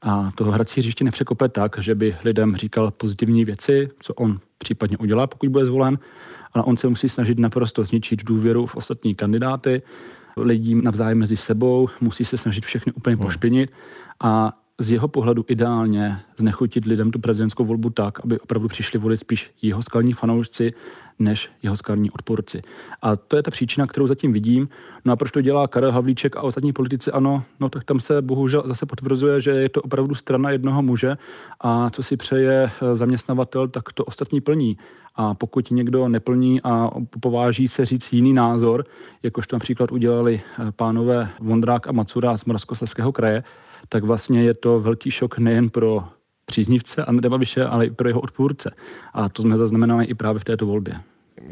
A 0.01 0.29
to 0.35 0.43
hrací 0.43 0.81
hřiště 0.81 1.03
nepřekope 1.03 1.49
tak, 1.49 1.75
že 1.79 1.95
by 1.95 2.15
lidem 2.23 2.55
říkal 2.55 2.91
pozitivní 2.91 3.45
věci, 3.45 3.89
co 3.99 4.13
on 4.13 4.39
případně 4.57 4.97
udělá, 4.97 5.27
pokud 5.27 5.49
bude 5.49 5.65
zvolen, 5.65 5.97
ale 6.53 6.63
on 6.63 6.77
se 6.77 6.87
musí 6.87 7.09
snažit 7.09 7.39
naprosto 7.39 7.83
zničit 7.83 8.23
důvěru 8.23 8.65
v 8.65 8.75
ostatní 8.75 9.15
kandidáty 9.15 9.81
lidí 10.37 10.75
navzájem 10.75 11.17
mezi 11.17 11.37
sebou, 11.37 11.89
musí 12.01 12.25
se 12.25 12.37
snažit 12.37 12.65
všechny 12.65 12.93
úplně 12.93 13.15
hmm. 13.15 13.25
pošpinit 13.25 13.71
a 14.23 14.53
z 14.79 14.91
jeho 14.91 15.07
pohledu 15.07 15.45
ideálně 15.47 16.19
znechutit 16.37 16.85
lidem 16.85 17.11
tu 17.11 17.19
prezidentskou 17.19 17.65
volbu 17.65 17.89
tak, 17.89 18.19
aby 18.23 18.39
opravdu 18.39 18.67
přišli 18.67 18.99
volit 18.99 19.19
spíš 19.19 19.51
jeho 19.61 19.83
skalní 19.83 20.13
fanoušci, 20.13 20.73
než 21.19 21.49
jeho 21.63 21.77
skalní 21.77 22.11
odporci. 22.11 22.61
A 23.01 23.15
to 23.15 23.35
je 23.35 23.43
ta 23.43 23.51
příčina, 23.51 23.87
kterou 23.87 24.07
zatím 24.07 24.33
vidím. 24.33 24.69
No 25.05 25.13
a 25.13 25.15
proč 25.15 25.31
to 25.31 25.41
dělá 25.41 25.67
Karel 25.67 25.91
Havlíček 25.91 26.37
a 26.37 26.41
ostatní 26.41 26.73
politici? 26.73 27.11
Ano, 27.11 27.43
no 27.59 27.69
tak 27.69 27.83
tam 27.83 27.99
se 27.99 28.21
bohužel 28.21 28.63
zase 28.65 28.85
potvrzuje, 28.85 29.41
že 29.41 29.51
je 29.51 29.69
to 29.69 29.81
opravdu 29.81 30.15
strana 30.15 30.49
jednoho 30.51 30.81
muže 30.81 31.15
a 31.61 31.89
co 31.89 32.03
si 32.03 32.17
přeje 32.17 32.71
eh, 32.81 32.95
zaměstnavatel, 32.95 33.67
tak 33.67 33.93
to 33.93 34.05
ostatní 34.05 34.41
plní. 34.41 34.77
A 35.15 35.33
pokud 35.33 35.71
někdo 35.71 36.07
neplní 36.07 36.61
a 36.63 36.89
pováží 37.19 37.67
se 37.67 37.85
říct 37.85 38.13
jiný 38.13 38.33
názor, 38.33 38.83
jakož 39.23 39.47
to 39.47 39.55
například 39.55 39.91
udělali 39.91 40.41
eh, 40.59 40.71
pánové 40.71 41.29
Vondrák 41.39 41.87
a 41.87 41.91
Macura 41.91 42.37
z 42.37 42.45
Moravskoslezského 42.45 43.11
kraje, 43.11 43.43
tak 43.89 44.03
vlastně 44.03 44.43
je 44.43 44.53
to 44.53 44.79
velký 44.79 45.11
šok 45.11 45.37
nejen 45.37 45.69
pro 45.69 46.03
příznivce 46.45 47.05
Andreje 47.05 47.29
Babiše, 47.29 47.65
ale 47.65 47.85
i 47.85 47.89
pro 47.89 48.07
jeho 48.07 48.21
odpůrce. 48.21 48.71
A 49.13 49.29
to 49.29 49.41
jsme 49.41 49.57
zaznamenali 49.57 50.05
i 50.05 50.13
právě 50.13 50.39
v 50.39 50.43
této 50.43 50.65
volbě. 50.65 50.95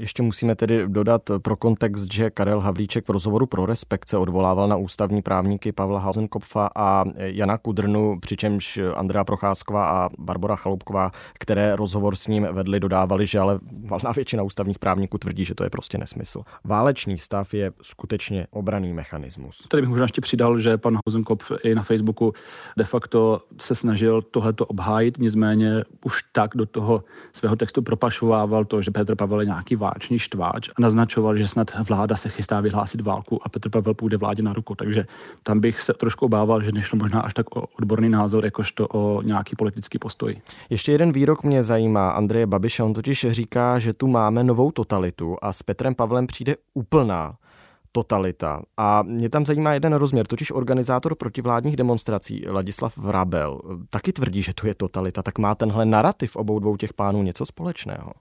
Ještě 0.03 0.23
musíme 0.23 0.55
tedy 0.55 0.87
dodat 0.87 1.21
pro 1.41 1.55
kontext, 1.55 2.13
že 2.13 2.29
Karel 2.29 2.59
Havlíček 2.59 3.07
v 3.07 3.11
rozhovoru 3.11 3.45
pro 3.45 3.65
Respekt 3.65 4.09
se 4.09 4.17
odvolával 4.17 4.67
na 4.67 4.75
ústavní 4.75 5.21
právníky 5.21 5.71
Pavla 5.71 5.99
Hazenkopfa 5.99 6.69
a 6.75 7.05
Jana 7.15 7.57
Kudrnu, 7.57 8.19
přičemž 8.19 8.79
Andrea 8.95 9.23
Procházková 9.23 9.87
a 9.87 10.09
Barbara 10.19 10.55
Chaloupková, 10.55 11.11
které 11.39 11.75
rozhovor 11.75 12.15
s 12.15 12.27
ním 12.27 12.47
vedli, 12.51 12.79
dodávali, 12.79 13.27
že 13.27 13.39
ale 13.39 13.59
valná 13.85 14.11
většina 14.11 14.43
ústavních 14.43 14.79
právníků 14.79 15.17
tvrdí, 15.17 15.45
že 15.45 15.55
to 15.55 15.63
je 15.63 15.69
prostě 15.69 15.97
nesmysl. 15.97 16.43
Válečný 16.63 17.17
stav 17.17 17.53
je 17.53 17.71
skutečně 17.81 18.47
obraný 18.51 18.93
mechanismus. 18.93 19.67
Tady 19.67 19.81
bych 19.81 19.89
možná 19.89 20.03
ještě 20.03 20.21
přidal, 20.21 20.59
že 20.59 20.77
pan 20.77 20.97
Hazenkopf 21.07 21.51
i 21.63 21.75
na 21.75 21.83
Facebooku 21.83 22.33
de 22.77 22.83
facto 22.83 23.41
se 23.57 23.75
snažil 23.75 24.21
tohleto 24.21 24.65
obhájit, 24.65 25.17
nicméně 25.17 25.83
už 26.05 26.23
tak 26.31 26.51
do 26.55 26.65
toho 26.65 27.03
svého 27.33 27.55
textu 27.55 27.81
propašovával 27.81 28.65
to, 28.65 28.81
že 28.81 28.91
Petr 28.91 29.15
Pavel 29.15 29.39
je 29.39 29.45
nějaký 29.45 29.75
váčný 29.93 30.19
štváč 30.19 30.69
a 30.69 30.81
naznačoval, 30.81 31.37
že 31.37 31.47
snad 31.47 31.71
vláda 31.87 32.17
se 32.17 32.29
chystá 32.29 32.61
vyhlásit 32.61 33.01
válku 33.01 33.39
a 33.43 33.49
Petr 33.49 33.69
Pavel 33.69 33.93
půjde 33.93 34.17
vládě 34.17 34.43
na 34.43 34.53
ruku. 34.53 34.75
Takže 34.75 35.05
tam 35.43 35.59
bych 35.59 35.81
se 35.81 35.93
trošku 35.93 36.25
obával, 36.25 36.61
že 36.61 36.71
nešlo 36.71 36.99
možná 36.99 37.21
až 37.21 37.33
tak 37.33 37.55
o 37.55 37.65
odborný 37.79 38.09
názor, 38.09 38.45
jakožto 38.45 38.87
o 38.87 39.21
nějaký 39.21 39.55
politický 39.55 39.99
postoj. 39.99 40.41
Ještě 40.69 40.91
jeden 40.91 41.11
výrok 41.11 41.43
mě 41.43 41.63
zajímá. 41.63 42.09
Andreje 42.09 42.47
Babiše, 42.47 42.83
on 42.83 42.93
totiž 42.93 43.25
říká, 43.29 43.79
že 43.79 43.93
tu 43.93 44.07
máme 44.07 44.43
novou 44.43 44.71
totalitu 44.71 45.37
a 45.41 45.53
s 45.53 45.63
Petrem 45.63 45.95
Pavlem 45.95 46.27
přijde 46.27 46.55
úplná 46.73 47.35
totalita. 47.91 48.61
A 48.77 49.03
mě 49.03 49.29
tam 49.29 49.45
zajímá 49.45 49.73
jeden 49.73 49.93
rozměr, 49.93 50.27
totiž 50.27 50.51
organizátor 50.51 51.15
protivládních 51.15 51.75
demonstrací 51.75 52.43
Ladislav 52.47 52.97
Vrabel 52.97 53.61
taky 53.89 54.13
tvrdí, 54.13 54.41
že 54.41 54.53
tu 54.53 54.67
je 54.67 54.75
totalita. 54.75 55.23
Tak 55.23 55.39
má 55.39 55.55
tenhle 55.55 55.85
narrativ 55.85 56.35
obou 56.35 56.59
dvou 56.59 56.77
těch 56.77 56.93
pánů 56.93 57.23
něco 57.23 57.45
společného? 57.45 58.11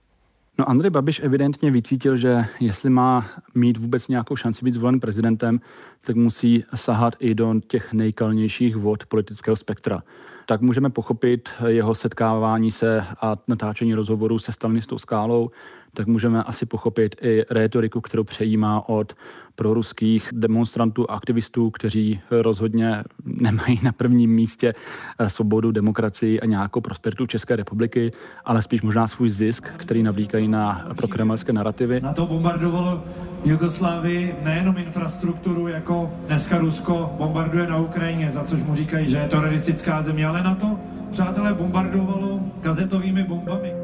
No 0.58 0.68
Andrej 0.68 0.90
Babiš 0.90 1.20
evidentně 1.24 1.70
vycítil, 1.70 2.16
že 2.16 2.44
jestli 2.60 2.90
má 2.90 3.26
mít 3.54 3.76
vůbec 3.76 4.08
nějakou 4.08 4.36
šanci 4.36 4.64
být 4.64 4.74
zvolen 4.74 5.00
prezidentem, 5.00 5.60
tak 6.04 6.16
musí 6.16 6.64
sahat 6.74 7.16
i 7.18 7.34
do 7.34 7.54
těch 7.66 7.92
nejkalnějších 7.92 8.76
vod 8.76 9.06
politického 9.06 9.56
spektra. 9.56 10.02
Tak 10.46 10.60
můžeme 10.60 10.90
pochopit 10.90 11.48
jeho 11.66 11.94
setkávání 11.94 12.70
se 12.70 13.04
a 13.20 13.36
natáčení 13.48 13.94
rozhovorů 13.94 14.38
se 14.38 14.52
stalinistou 14.52 14.98
skálou, 14.98 15.50
tak 15.94 16.06
můžeme 16.06 16.42
asi 16.42 16.66
pochopit 16.66 17.16
i 17.22 17.44
rétoriku, 17.50 18.00
kterou 18.00 18.24
přejímá 18.24 18.88
od 18.88 19.14
proruských 19.54 20.28
demonstrantů 20.32 21.10
a 21.10 21.14
aktivistů, 21.14 21.70
kteří 21.70 22.20
rozhodně 22.30 23.04
nemají 23.24 23.80
na 23.82 23.92
prvním 23.92 24.30
místě 24.30 24.72
eh, 25.18 25.30
svobodu, 25.30 25.72
demokracii 25.72 26.40
a 26.40 26.46
nějakou 26.46 26.80
prosperitu 26.80 27.26
České 27.26 27.56
republiky, 27.56 28.12
ale 28.44 28.62
spíš 28.62 28.82
možná 28.82 29.08
svůj 29.08 29.28
zisk, 29.28 29.68
který 29.76 30.02
navlíkají 30.02 30.48
na 30.48 30.86
prokremelské 30.96 31.52
narrativy. 31.52 32.00
Na 32.00 32.12
to 32.12 32.26
bombardovalo 32.26 33.04
Jugoslávii 33.44 34.34
nejenom 34.42 34.78
infrastrukturu, 34.78 35.68
jako 35.68 36.10
dneska 36.26 36.58
Rusko 36.58 37.14
bombarduje 37.18 37.66
na 37.66 37.76
Ukrajině, 37.78 38.30
za 38.30 38.44
což 38.44 38.62
mu 38.62 38.74
říkají, 38.74 39.10
že 39.10 39.16
je 39.16 39.28
teroristická 39.28 40.02
země, 40.02 40.26
ale 40.26 40.42
na 40.42 40.54
to, 40.54 40.78
přátelé, 41.10 41.54
bombardovalo 41.54 42.40
kazetovými 42.60 43.24
bombami. 43.24 43.81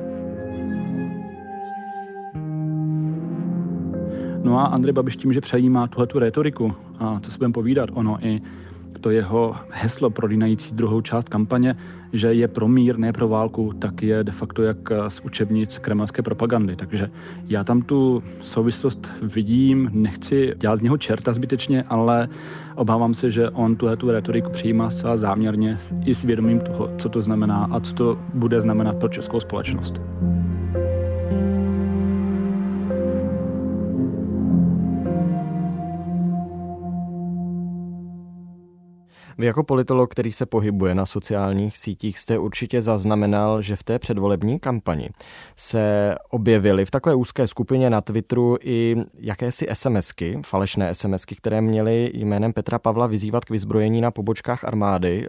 No 4.48 4.58
a 4.58 4.64
Andrej 4.64 4.92
Babiš 4.92 5.16
tím, 5.16 5.32
že 5.32 5.40
přejímá 5.40 5.86
tuhle 5.86 6.06
tu 6.06 6.18
retoriku, 6.18 6.72
a 6.98 7.20
co 7.20 7.30
se 7.30 7.38
budeme 7.38 7.52
povídat, 7.52 7.90
ono 7.92 8.18
i 8.26 8.40
to 9.00 9.10
jeho 9.10 9.56
heslo 9.70 10.10
prolínající 10.10 10.74
druhou 10.74 11.00
část 11.00 11.28
kampaně, 11.28 11.76
že 12.12 12.34
je 12.34 12.48
pro 12.48 12.68
mír, 12.68 12.98
ne 12.98 13.12
pro 13.12 13.28
válku, 13.28 13.72
tak 13.78 14.02
je 14.02 14.24
de 14.24 14.32
facto 14.32 14.62
jak 14.62 14.76
z 15.08 15.20
učebnic 15.20 15.78
kremelské 15.78 16.22
propagandy. 16.22 16.76
Takže 16.76 17.10
já 17.48 17.64
tam 17.64 17.82
tu 17.82 18.22
souvislost 18.42 19.12
vidím, 19.22 19.90
nechci 19.92 20.54
dělat 20.56 20.76
z 20.76 20.82
něho 20.82 20.98
čerta 20.98 21.32
zbytečně, 21.32 21.82
ale 21.82 22.28
obávám 22.74 23.14
se, 23.14 23.30
že 23.30 23.50
on 23.50 23.76
tuhle 23.76 23.96
tu 23.96 24.10
retoriku 24.10 24.50
přijímá 24.50 24.90
zcela 24.90 25.16
záměrně 25.16 25.78
i 26.04 26.14
s 26.14 26.24
vědomím 26.24 26.60
toho, 26.60 26.90
co 26.98 27.08
to 27.08 27.22
znamená 27.22 27.68
a 27.70 27.80
co 27.80 27.92
to 27.92 28.18
bude 28.34 28.60
znamenat 28.60 28.96
pro 28.96 29.08
českou 29.08 29.40
společnost. 29.40 30.00
Vy 39.38 39.46
jako 39.46 39.64
politolog, 39.64 40.10
který 40.10 40.32
se 40.32 40.46
pohybuje 40.46 40.94
na 40.94 41.06
sociálních 41.06 41.76
sítích, 41.76 42.18
jste 42.18 42.38
určitě 42.38 42.82
zaznamenal, 42.82 43.62
že 43.62 43.76
v 43.76 43.82
té 43.82 43.98
předvolební 43.98 44.58
kampani 44.58 45.10
se 45.56 46.14
objevily 46.30 46.84
v 46.84 46.90
takové 46.90 47.14
úzké 47.14 47.46
skupině 47.46 47.90
na 47.90 48.00
Twitteru 48.00 48.56
i 48.60 48.96
jakési 49.18 49.66
SMSky, 49.72 50.40
falešné 50.46 50.94
SMSky, 50.94 51.34
které 51.34 51.60
měly 51.60 52.10
jménem 52.14 52.52
Petra 52.52 52.78
Pavla 52.78 53.06
vyzývat 53.06 53.44
k 53.44 53.50
vyzbrojení 53.50 54.00
na 54.00 54.10
pobočkách 54.10 54.64
armády. 54.64 55.26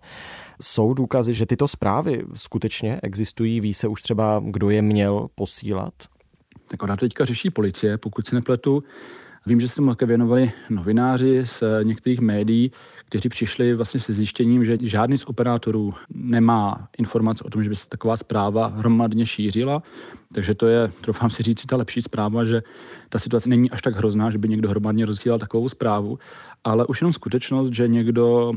Jsou 0.61 0.93
důkazy, 0.93 1.33
že 1.33 1.45
tyto 1.45 1.67
zprávy 1.67 2.23
skutečně 2.33 2.99
existují? 3.03 3.61
Ví 3.61 3.73
se 3.73 3.87
už 3.87 4.01
třeba, 4.01 4.41
kdo 4.45 4.69
je 4.69 4.81
měl 4.81 5.27
posílat? 5.35 5.93
Tak 6.67 6.83
ona 6.83 6.95
teďka 6.95 7.25
řeší 7.25 7.49
policie, 7.49 7.97
pokud 7.97 8.27
se 8.27 8.35
nepletu. 8.35 8.79
Vím, 9.45 9.61
že 9.61 9.67
se 9.67 9.81
mu 9.81 9.89
také 9.89 10.05
věnovali 10.05 10.51
novináři 10.69 11.45
z 11.45 11.63
některých 11.83 12.19
médií, 12.19 12.71
kteří 13.09 13.29
přišli 13.29 13.73
vlastně 13.73 13.99
se 13.99 14.13
zjištěním, 14.13 14.65
že 14.65 14.77
žádný 14.81 15.17
z 15.17 15.25
operátorů 15.25 15.93
nemá 16.09 16.87
informace 16.97 17.43
o 17.43 17.49
tom, 17.49 17.63
že 17.63 17.69
by 17.69 17.75
se 17.75 17.89
taková 17.89 18.17
zpráva 18.17 18.67
hromadně 18.67 19.25
šířila. 19.25 19.83
Takže 20.33 20.55
to 20.55 20.67
je, 20.67 20.91
troufám 21.01 21.29
si 21.29 21.43
říct, 21.43 21.65
ta 21.65 21.75
lepší 21.75 22.01
zpráva, 22.01 22.45
že 22.45 22.61
ta 23.09 23.19
situace 23.19 23.49
není 23.49 23.71
až 23.71 23.81
tak 23.81 23.95
hrozná, 23.95 24.31
že 24.31 24.37
by 24.37 24.49
někdo 24.49 24.69
hromadně 24.69 25.05
rozsílal 25.05 25.39
takovou 25.39 25.69
zprávu, 25.69 26.19
ale 26.63 26.85
už 26.85 27.01
jenom 27.01 27.13
skutečnost, 27.13 27.73
že 27.73 27.87
někdo 27.87 28.53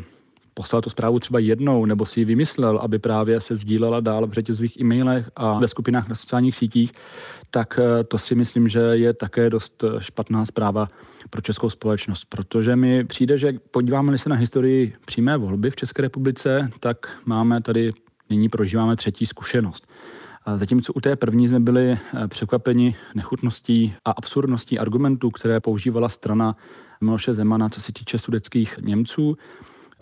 poslal 0.54 0.82
tu 0.82 0.90
zprávu 0.90 1.18
třeba 1.18 1.38
jednou, 1.38 1.86
nebo 1.86 2.06
si 2.06 2.20
ji 2.20 2.24
vymyslel, 2.24 2.78
aby 2.78 2.98
právě 2.98 3.40
se 3.40 3.56
sdílela 3.56 4.00
dál 4.00 4.26
v 4.26 4.32
řetězových 4.32 4.80
e-mailech 4.80 5.30
a 5.36 5.58
ve 5.58 5.68
skupinách 5.68 6.08
na 6.08 6.14
sociálních 6.14 6.56
sítích, 6.56 6.92
tak 7.50 7.78
eh, 7.82 8.04
to 8.04 8.18
si 8.18 8.34
myslím, 8.34 8.68
že 8.68 8.80
je 8.80 9.14
také 9.14 9.50
dost 9.50 9.84
eh, 9.84 10.00
špatná 10.00 10.44
zpráva 10.44 10.88
pro 11.30 11.40
českou 11.40 11.70
společnost, 11.70 12.24
protože 12.28 12.76
mi 12.76 13.04
přijde, 13.04 13.38
že 13.38 13.52
podíváme-li 13.70 14.18
se 14.18 14.28
na 14.28 14.36
historii 14.36 14.92
přímé 15.06 15.36
volby 15.36 15.70
v 15.70 15.76
České 15.76 16.02
republice, 16.02 16.68
tak 16.80 17.18
máme 17.26 17.60
tady, 17.60 17.90
nyní 18.30 18.48
prožíváme 18.48 18.96
třetí 18.96 19.26
zkušenost. 19.26 19.88
Zatímco 20.56 20.92
u 20.92 21.00
té 21.00 21.16
první 21.16 21.48
jsme 21.48 21.60
byli 21.60 21.90
eh, 21.90 22.28
překvapeni 22.28 22.96
nechutností 23.14 23.94
a 24.04 24.10
absurdností 24.10 24.78
argumentů, 24.78 25.30
které 25.30 25.60
používala 25.60 26.08
strana 26.08 26.56
Miloše 27.00 27.32
Zemana, 27.32 27.68
co 27.68 27.80
se 27.80 27.92
týče 27.92 28.18
sudeckých 28.18 28.78
Němců, 28.80 29.36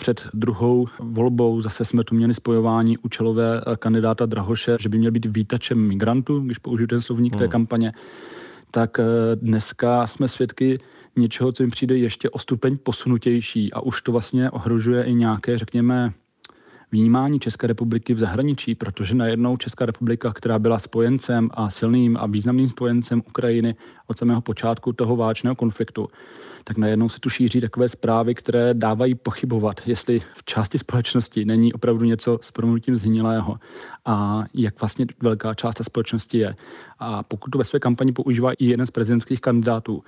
před 0.00 0.26
druhou 0.34 0.86
volbou 0.98 1.60
zase 1.60 1.84
jsme 1.84 2.04
tu 2.04 2.14
měli 2.14 2.34
spojování 2.34 2.98
účelové 2.98 3.60
eh, 3.60 3.76
kandidáta 3.76 4.26
Drahoše, 4.26 4.76
že 4.80 4.88
by 4.88 4.98
měl 4.98 5.10
být 5.10 5.26
výtačem 5.26 5.78
migrantů, 5.78 6.40
když 6.40 6.58
použiju 6.58 6.86
ten 6.86 7.00
slovník 7.00 7.32
hmm. 7.32 7.38
té 7.38 7.48
kampaně. 7.48 7.92
Tak 8.70 8.98
eh, 8.98 9.04
dneska 9.36 10.06
jsme 10.06 10.28
svědky 10.28 10.78
něčeho, 11.16 11.52
co 11.52 11.62
jim 11.62 11.70
přijde 11.70 11.96
ještě 11.96 12.30
o 12.30 12.38
stupeň 12.38 12.76
posunutější 12.82 13.72
a 13.72 13.80
už 13.80 14.02
to 14.02 14.12
vlastně 14.12 14.50
ohrožuje 14.50 15.04
i 15.04 15.14
nějaké, 15.14 15.58
řekněme, 15.58 16.12
vnímání 16.92 17.38
České 17.38 17.66
republiky 17.66 18.14
v 18.14 18.18
zahraničí, 18.18 18.74
protože 18.74 19.14
najednou 19.14 19.57
Česká 19.57 19.87
republika, 19.87 20.33
která 20.33 20.59
byla 20.59 20.79
spojencem 20.79 21.50
a 21.55 21.70
silným 21.70 22.16
a 22.16 22.26
významným 22.26 22.68
spojencem 22.68 23.22
Ukrajiny 23.29 23.74
od 24.07 24.18
samého 24.18 24.40
počátku 24.40 24.92
toho 24.92 25.16
váčného 25.16 25.57
konfliktu, 25.57 26.09
tak 26.64 26.79
najednou 26.79 27.09
se 27.09 27.20
tu 27.20 27.31
šíří 27.31 27.61
takové 27.61 27.88
zprávy, 27.88 28.35
které 28.35 28.74
dávají 28.74 29.14
pochybovat, 29.14 29.81
jestli 29.87 30.20
v 30.35 30.44
části 30.44 30.79
společnosti 30.79 31.44
není 31.44 31.72
opravdu 31.72 32.05
něco 32.05 32.38
s 32.42 32.50
promluvím 32.53 32.94
zhnilého 32.94 33.59
a 34.05 34.44
jak 34.55 34.81
vlastně 34.81 35.07
velká 35.22 35.55
část 35.55 35.74
té 35.74 35.85
společnosti 35.85 36.38
je. 36.38 36.57
A 36.98 37.22
pokud 37.22 37.50
to 37.50 37.59
ve 37.59 37.64
své 37.64 37.79
kampani 37.79 38.12
používá 38.12 38.53
i 38.53 38.64
jeden 38.64 38.87
z 38.87 38.90
prezidentských 38.90 39.40
kandidátů, 39.40 39.98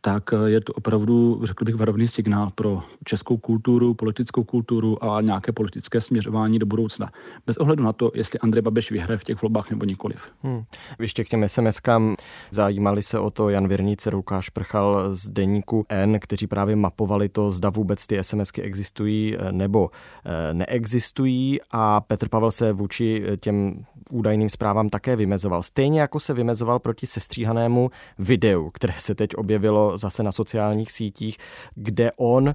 tak 0.00 0.30
je 0.46 0.60
to 0.60 0.72
opravdu, 0.72 1.40
řekl 1.44 1.64
bych, 1.64 1.74
varovný 1.74 2.08
signál 2.08 2.50
pro 2.54 2.82
českou 3.04 3.36
kulturu, 3.36 3.94
politickou 3.94 4.44
kulturu 4.44 5.04
a 5.04 5.20
nějaké 5.20 5.52
politické 5.52 6.00
směřování 6.20 6.58
do 6.58 6.66
budoucna. 6.66 7.10
Bez 7.46 7.56
ohledu 7.56 7.84
na 7.84 7.92
to, 7.92 8.10
jestli 8.14 8.38
Andrej 8.38 8.62
Babiš 8.62 8.90
vyhraje 8.90 9.18
v 9.18 9.24
těch 9.24 9.42
volbách 9.42 9.70
nebo 9.70 9.84
nikoliv. 9.84 10.32
Hmm. 10.42 10.62
Ještě 10.98 11.24
k 11.24 11.28
těm 11.28 11.44
SMS-kám 11.44 12.14
zajímali 12.50 13.02
se 13.02 13.18
o 13.18 13.30
to 13.30 13.48
Jan 13.48 13.68
Věrnice, 13.68 14.10
Lukáš 14.10 14.48
Prchal 14.48 15.14
z 15.14 15.28
deníku 15.30 15.86
N, 15.88 16.18
kteří 16.20 16.46
právě 16.46 16.76
mapovali 16.76 17.28
to, 17.28 17.50
zda 17.50 17.70
vůbec 17.70 18.06
ty 18.06 18.24
SMSky 18.24 18.62
existují 18.62 19.36
eh, 19.36 19.52
nebo 19.52 19.90
eh, 20.24 20.54
neexistují 20.54 21.58
a 21.70 22.00
Petr 22.00 22.28
Pavel 22.28 22.50
se 22.50 22.72
vůči 22.72 23.24
eh, 23.26 23.36
těm 23.36 23.84
údajným 24.10 24.48
zprávám 24.48 24.88
také 24.88 25.16
vymezoval. 25.16 25.62
Stejně 25.62 26.00
jako 26.00 26.20
se 26.20 26.34
vymezoval 26.34 26.78
proti 26.78 27.06
sestříhanému 27.06 27.90
videu, 28.18 28.70
které 28.70 28.94
se 28.98 29.14
teď 29.14 29.34
objevilo 29.34 29.98
zase 29.98 30.22
na 30.22 30.32
sociálních 30.32 30.92
sítích, 30.92 31.38
kde 31.74 32.12
on 32.16 32.54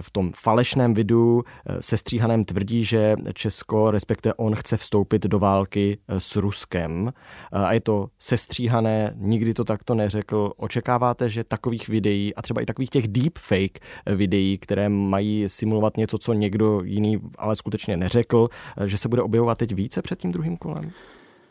v 0.00 0.10
tom 0.10 0.32
falešném 0.36 0.94
videu 0.94 1.42
eh, 1.66 1.82
se 1.82 1.96
stříhaném 1.96 2.44
tvrdí, 2.44 2.84
že 2.84 3.16
Česko, 3.34 3.90
respektive 3.90 4.34
on 4.34 4.54
chce 4.54 4.76
vstoupit 4.76 5.22
do 5.22 5.38
války 5.38 5.98
eh, 6.08 6.20
s 6.20 6.36
Ruskem 6.36 7.12
eh, 7.52 7.58
a 7.58 7.72
je 7.72 7.80
to 7.80 8.08
sestříhané, 8.18 9.12
nikdy 9.16 9.54
to 9.54 9.64
takto 9.64 9.94
neřekl. 9.94 10.52
Očekáváte, 10.56 11.30
že 11.30 11.44
takových 11.44 11.88
videí 11.88 12.34
a 12.34 12.42
třeba 12.42 12.60
i 12.60 12.66
takových 12.66 12.90
těch 12.90 13.08
deepfake 13.08 13.78
videí, 14.06 14.58
které 14.58 14.88
mají 14.88 15.48
simulovat 15.48 15.96
něco, 15.96 16.18
co 16.18 16.32
někdo 16.32 16.82
jiný 16.84 17.18
ale 17.38 17.56
skutečně 17.56 17.96
neřekl, 17.96 18.48
že 18.84 18.98
se 18.98 19.08
bude 19.08 19.22
objevovat 19.22 19.58
teď 19.58 19.74
více 19.74 20.02
před 20.02 20.18
tím 20.18 20.32
druhým 20.32 20.56
kolem? 20.56 20.90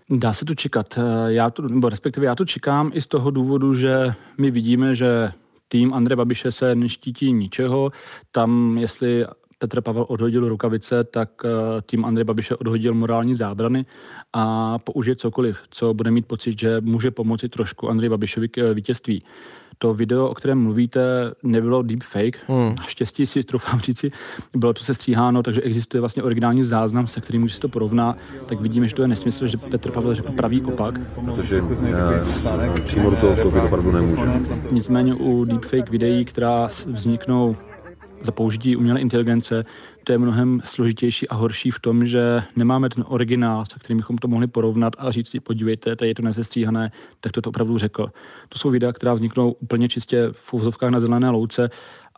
Dá 0.10 0.34
se 0.34 0.46
to 0.46 0.56
čekat. 0.56 1.00
Já 1.28 1.50
to, 1.50 1.68
nebo 1.68 1.90
respektive 1.90 2.26
já 2.26 2.36
to 2.36 2.46
čekám 2.46 2.92
i 2.94 3.02
z 3.02 3.08
toho 3.08 3.32
důvodu, 3.32 3.74
že 3.76 4.14
my 4.38 4.52
vidíme, 4.52 4.96
že 4.96 5.32
tým 5.70 5.94
Andreje 5.94 6.16
Babiše 6.16 6.52
se 6.52 6.76
neštítí 6.76 7.34
ničeho. 7.34 7.92
Tam, 8.32 8.78
jestli 8.78 9.26
Petr 9.58 9.82
Pavel 9.82 10.06
odhodil 10.10 10.50
rukavice, 10.50 11.04
tak 11.04 11.30
eh, 11.46 11.50
tým 11.82 12.06
Andrej 12.06 12.24
Babiše 12.24 12.56
odhodil 12.56 12.94
morální 12.94 13.36
zábrany 13.36 13.84
a 14.34 14.80
použije 14.80 15.16
cokoliv, 15.16 15.60
co 15.70 15.94
bude 15.94 16.12
mít 16.12 16.28
pocit, 16.28 16.60
že 16.60 16.82
může 16.82 17.12
pomoci 17.12 17.50
trošku 17.50 17.90
Andrej 17.90 18.10
Babišovi 18.10 18.50
k 18.50 18.58
eh, 18.58 18.74
vítězství 18.74 19.20
to 19.80 19.94
video, 19.94 20.28
o 20.28 20.34
kterém 20.34 20.64
mluvíte, 20.64 21.02
nebylo 21.44 21.82
deepfake. 21.82 22.38
Hmm. 22.48 22.76
Naštěstí 22.76 23.26
si 23.26 23.44
troufám 23.44 23.80
říci, 23.80 24.12
bylo 24.56 24.74
to 24.74 24.84
se 24.84 24.94
stříháno, 24.94 25.44
takže 25.44 25.62
existuje 25.62 26.02
vlastně 26.02 26.24
originální 26.24 26.64
záznam, 26.64 27.08
se 27.08 27.22
kterým, 27.22 27.42
když 27.42 27.56
se 27.56 27.62
to 27.62 27.70
porovná, 27.70 28.16
tak 28.46 28.62
vidíme, 28.62 28.88
že 28.88 28.96
to 28.96 29.02
je 29.02 29.08
nesmysl, 29.08 29.48
že 29.48 29.58
Petr 29.58 29.92
Pavel 29.92 30.16
řekl 30.16 30.32
pravý 30.32 30.62
opak. 30.62 31.00
Protože 31.26 31.62
uh, 31.62 32.80
přímo 32.84 33.10
do 33.10 33.16
toho 33.16 33.36
vstoupit 33.36 33.60
opravdu 33.60 33.92
nemůže. 33.92 34.32
Nicméně 34.72 35.14
u 35.14 35.46
deepfake 35.46 35.90
videí, 35.90 36.26
která 36.26 36.70
vzniknou 36.86 37.56
za 38.22 38.32
použití 38.32 38.76
umělé 38.76 39.00
inteligence, 39.00 39.66
to 40.10 40.14
je 40.14 40.18
mnohem 40.18 40.62
složitější 40.64 41.30
a 41.30 41.36
horší 41.36 41.72
v 41.72 41.80
tom, 41.80 42.06
že 42.06 42.44
nemáme 42.56 42.90
ten 42.90 43.04
originál, 43.08 43.66
se 43.66 43.80
kterým 43.80 43.98
bychom 43.98 44.18
to 44.18 44.28
mohli 44.28 44.48
porovnat 44.48 44.96
a 44.98 45.12
říct 45.12 45.30
si, 45.30 45.40
podívejte, 45.40 45.96
tady 45.96 46.10
je 46.10 46.16
to 46.16 46.22
nezestříhané, 46.22 46.92
tak 47.20 47.32
to 47.32 47.42
to 47.42 47.50
opravdu 47.50 47.78
řekl. 47.78 48.12
To 48.50 48.60
jsou 48.60 48.70
videa, 48.70 48.94
která 48.94 49.14
vzniknou 49.14 49.52
úplně 49.52 49.90
čistě 49.90 50.30
v 50.32 50.54
úzovkách 50.54 50.90
na 50.90 51.00
zelené 51.00 51.30
louce 51.30 51.70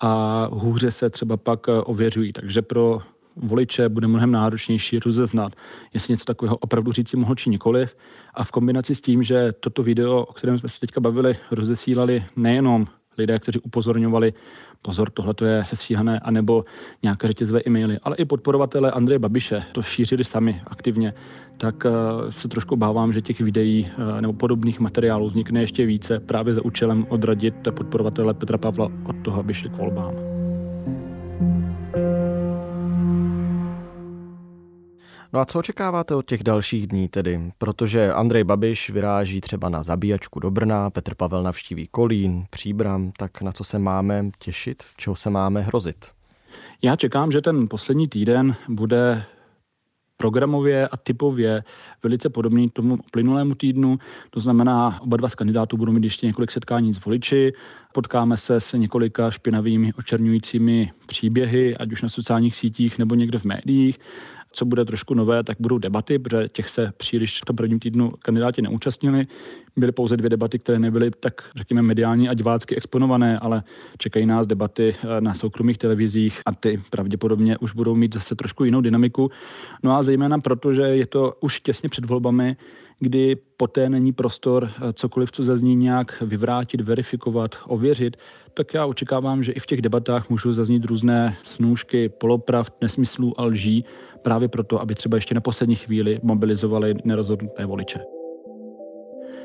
a 0.01 0.49
hůře 0.51 0.91
se 0.91 1.09
třeba 1.09 1.37
pak 1.37 1.69
eh, 1.69 1.71
ověřují. 1.71 2.33
Takže 2.33 2.61
pro 2.61 3.01
voliče 3.35 3.89
bude 3.89 4.07
mnohem 4.07 4.31
náročnější 4.31 4.99
rozeznat, 4.99 5.53
jestli 5.93 6.13
něco 6.13 6.25
takového 6.25 6.57
opravdu 6.57 6.91
říci 6.91 7.17
mohl 7.17 7.35
či 7.35 7.49
nikoliv. 7.49 7.95
A 8.33 8.43
v 8.43 8.51
kombinaci 8.51 8.95
s 8.95 9.01
tím, 9.01 9.23
že 9.23 9.51
toto 9.59 9.83
video, 9.83 10.21
o 10.21 10.33
kterém 10.33 10.59
jsme 10.59 10.69
se 10.69 10.79
teďka 10.79 11.01
bavili, 11.01 11.37
rozesílali 11.51 12.23
nejenom 12.35 12.87
lidé, 13.17 13.39
kteří 13.39 13.59
upozorňovali, 13.59 14.33
pozor, 14.81 15.09
tohle 15.09 15.33
je 15.45 15.65
sestříhané, 15.65 16.19
anebo 16.19 16.65
nějaké 17.03 17.27
řetězové 17.27 17.61
e-maily, 17.67 17.97
ale 18.03 18.15
i 18.15 18.25
podporovatele 18.25 18.91
Andreje 18.91 19.19
Babiše 19.19 19.63
to 19.71 19.81
šířili 19.81 20.23
sami 20.23 20.61
aktivně, 20.67 21.13
tak 21.57 21.85
eh, 21.85 21.91
se 22.31 22.47
trošku 22.47 22.75
bávám, 22.75 23.13
že 23.13 23.21
těch 23.21 23.41
videí 23.41 23.87
eh, 24.17 24.21
nebo 24.21 24.33
podobných 24.33 24.79
materiálů 24.79 25.27
vznikne 25.27 25.61
ještě 25.61 25.85
více 25.85 26.19
právě 26.19 26.53
za 26.53 26.65
účelem 26.65 27.05
odradit 27.09 27.55
podporovatele 27.71 28.33
Petra 28.33 28.57
Pavla 28.57 28.91
od 29.05 29.15
toho, 29.21 29.39
aby 29.39 29.53
šli 29.53 29.69
k 29.69 29.77
volbám. 29.77 30.40
No 35.33 35.39
a 35.39 35.45
co 35.45 35.59
očekáváte 35.59 36.15
od 36.15 36.25
těch 36.25 36.43
dalších 36.43 36.87
dní 36.87 37.07
tedy? 37.07 37.51
Protože 37.57 38.13
Andrej 38.13 38.43
Babiš 38.43 38.89
vyráží 38.89 39.41
třeba 39.41 39.69
na 39.69 39.83
zabíjačku 39.83 40.39
do 40.39 40.51
Brna, 40.51 40.89
Petr 40.89 41.15
Pavel 41.15 41.43
navštíví 41.43 41.87
Kolín, 41.91 42.45
Příbram, 42.49 43.11
tak 43.17 43.41
na 43.41 43.51
co 43.51 43.63
se 43.63 43.79
máme 43.79 44.29
těšit, 44.39 44.83
čeho 44.97 45.15
se 45.15 45.29
máme 45.29 45.61
hrozit? 45.61 46.05
Já 46.83 46.95
čekám, 46.95 47.31
že 47.31 47.41
ten 47.41 47.67
poslední 47.67 48.07
týden 48.07 48.55
bude 48.69 49.23
programově 50.17 50.87
a 50.87 50.97
typově 50.97 51.63
velice 52.03 52.29
podobný 52.29 52.69
tomu 52.69 52.97
plynulému 53.11 53.55
týdnu. 53.55 53.97
To 54.29 54.39
znamená, 54.39 55.01
oba 55.01 55.17
dva 55.17 55.29
z 55.29 55.35
kandidátů 55.35 55.77
budou 55.77 55.91
mít 55.91 56.03
ještě 56.03 56.27
několik 56.27 56.51
setkání 56.51 56.93
s 56.93 57.05
voliči, 57.05 57.53
potkáme 57.93 58.37
se 58.37 58.59
s 58.59 58.77
několika 58.77 59.31
špinavými 59.31 59.93
očerňujícími 59.93 60.91
příběhy, 61.07 61.77
ať 61.77 61.91
už 61.91 62.01
na 62.01 62.09
sociálních 62.09 62.55
sítích 62.55 62.99
nebo 62.99 63.15
někde 63.15 63.39
v 63.39 63.45
médiích. 63.45 63.99
Co 64.53 64.65
bude 64.65 64.85
trošku 64.85 65.13
nové, 65.13 65.43
tak 65.43 65.57
budou 65.59 65.77
debaty, 65.77 66.19
protože 66.19 66.49
těch 66.49 66.69
se 66.69 66.93
příliš 66.97 67.41
v 67.41 67.45
tom 67.45 67.55
prvním 67.55 67.79
týdnu 67.79 68.13
kandidáti 68.19 68.61
neúčastnili. 68.61 69.27
Byly 69.75 69.91
pouze 69.91 70.17
dvě 70.17 70.29
debaty, 70.29 70.59
které 70.59 70.79
nebyly 70.79 71.11
tak, 71.19 71.41
řekněme, 71.55 71.81
mediální 71.81 72.29
a 72.29 72.33
divácky 72.33 72.75
exponované, 72.75 73.39
ale 73.39 73.63
čekají 73.97 74.25
nás 74.25 74.47
debaty 74.47 74.95
eh, 75.03 75.21
na 75.21 75.33
soukromých 75.33 75.77
televizích 75.77 76.41
a 76.45 76.51
ty 76.51 76.81
pravděpodobně 76.89 77.57
už 77.57 77.73
budou 77.73 77.95
mít 77.95 78.13
zase 78.13 78.35
trošku 78.35 78.63
jinou 78.63 78.81
dynamiku. 78.81 79.31
No 79.83 79.97
a 79.97 80.03
zejména 80.03 80.39
proto, 80.39 80.73
že 80.73 80.81
je 80.81 81.05
to 81.05 81.33
už 81.39 81.59
těsně 81.59 81.89
před 81.89 82.05
volbami, 82.05 82.55
kdy 83.01 83.35
poté 83.57 83.89
není 83.89 84.13
prostor 84.13 84.69
eh, 84.69 84.93
cokoliv, 84.93 85.31
co 85.31 85.43
zazní 85.43 85.75
nějak 85.75 86.21
vyvrátit, 86.21 86.81
verifikovat, 86.81 87.55
ověřit, 87.67 88.17
tak 88.53 88.73
já 88.73 88.85
očekávám, 88.85 89.43
že 89.43 89.51
i 89.51 89.59
v 89.59 89.65
těch 89.65 89.81
debatách 89.81 90.29
můžou 90.29 90.51
zaznít 90.51 90.85
různé 90.85 91.37
snůžky, 91.43 92.09
polopravd, 92.09 92.73
nesmyslů 92.81 93.39
a 93.39 93.43
lží, 93.43 93.85
právě 94.23 94.47
proto, 94.47 94.81
aby 94.81 94.95
třeba 94.95 95.17
ještě 95.17 95.35
na 95.35 95.41
poslední 95.41 95.75
chvíli 95.75 96.19
mobilizovali 96.23 96.93
nerozhodnuté 97.05 97.65
voliče. 97.65 98.20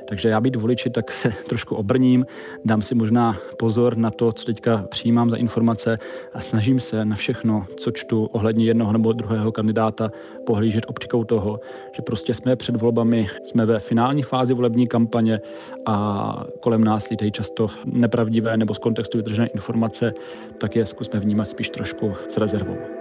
Takže 0.08 0.28
já 0.28 0.40
být 0.40 0.56
voliči, 0.56 0.90
tak 0.90 1.10
se 1.12 1.32
trošku 1.48 1.74
obrním, 1.74 2.26
dám 2.64 2.82
si 2.82 2.94
možná 2.94 3.36
pozor 3.58 3.96
na 3.96 4.10
to, 4.10 4.32
co 4.32 4.44
teďka 4.44 4.84
přijímám 4.88 5.30
za 5.30 5.36
informace 5.36 5.98
a 6.34 6.40
snažím 6.40 6.80
se 6.80 7.04
na 7.04 7.16
všechno, 7.16 7.66
co 7.76 7.90
čtu 7.90 8.24
ohledně 8.24 8.64
jednoho 8.64 8.92
nebo 8.92 9.12
druhého 9.12 9.52
kandidáta, 9.52 10.10
pohlížet 10.46 10.84
optikou 10.88 11.24
toho, 11.24 11.60
že 11.92 12.02
prostě 12.02 12.34
jsme 12.34 12.56
před 12.56 12.76
volbami, 12.76 13.26
jsme 13.44 13.66
ve 13.66 13.78
finální 13.78 14.22
fázi 14.22 14.54
volební 14.54 14.86
kampaně 14.86 15.40
a 15.86 16.46
kolem 16.60 16.84
nás 16.84 17.08
lítají 17.08 17.32
často 17.32 17.68
nepravdivé 17.84 18.56
nebo 18.56 18.74
z 18.74 18.78
kontextu 18.78 19.18
vytržené 19.18 19.46
informace, 19.46 20.14
tak 20.58 20.76
je 20.76 20.86
zkusme 20.86 21.20
vnímat 21.20 21.50
spíš 21.50 21.70
trošku 21.70 22.14
s 22.28 22.36
rezervou. 22.36 22.95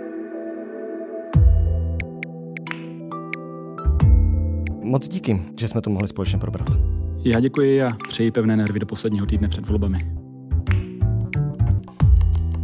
Moc 4.85 5.07
díky, 5.07 5.41
že 5.59 5.67
jsme 5.67 5.81
to 5.81 5.89
mohli 5.89 6.07
společně 6.07 6.39
probrat. 6.39 6.67
Já 7.23 7.39
děkuji 7.39 7.83
a 7.83 7.89
přeji 8.07 8.31
pevné 8.31 8.57
nervy 8.57 8.79
do 8.79 8.85
posledního 8.85 9.25
týdne 9.25 9.47
před 9.47 9.67
volbami. 9.67 9.97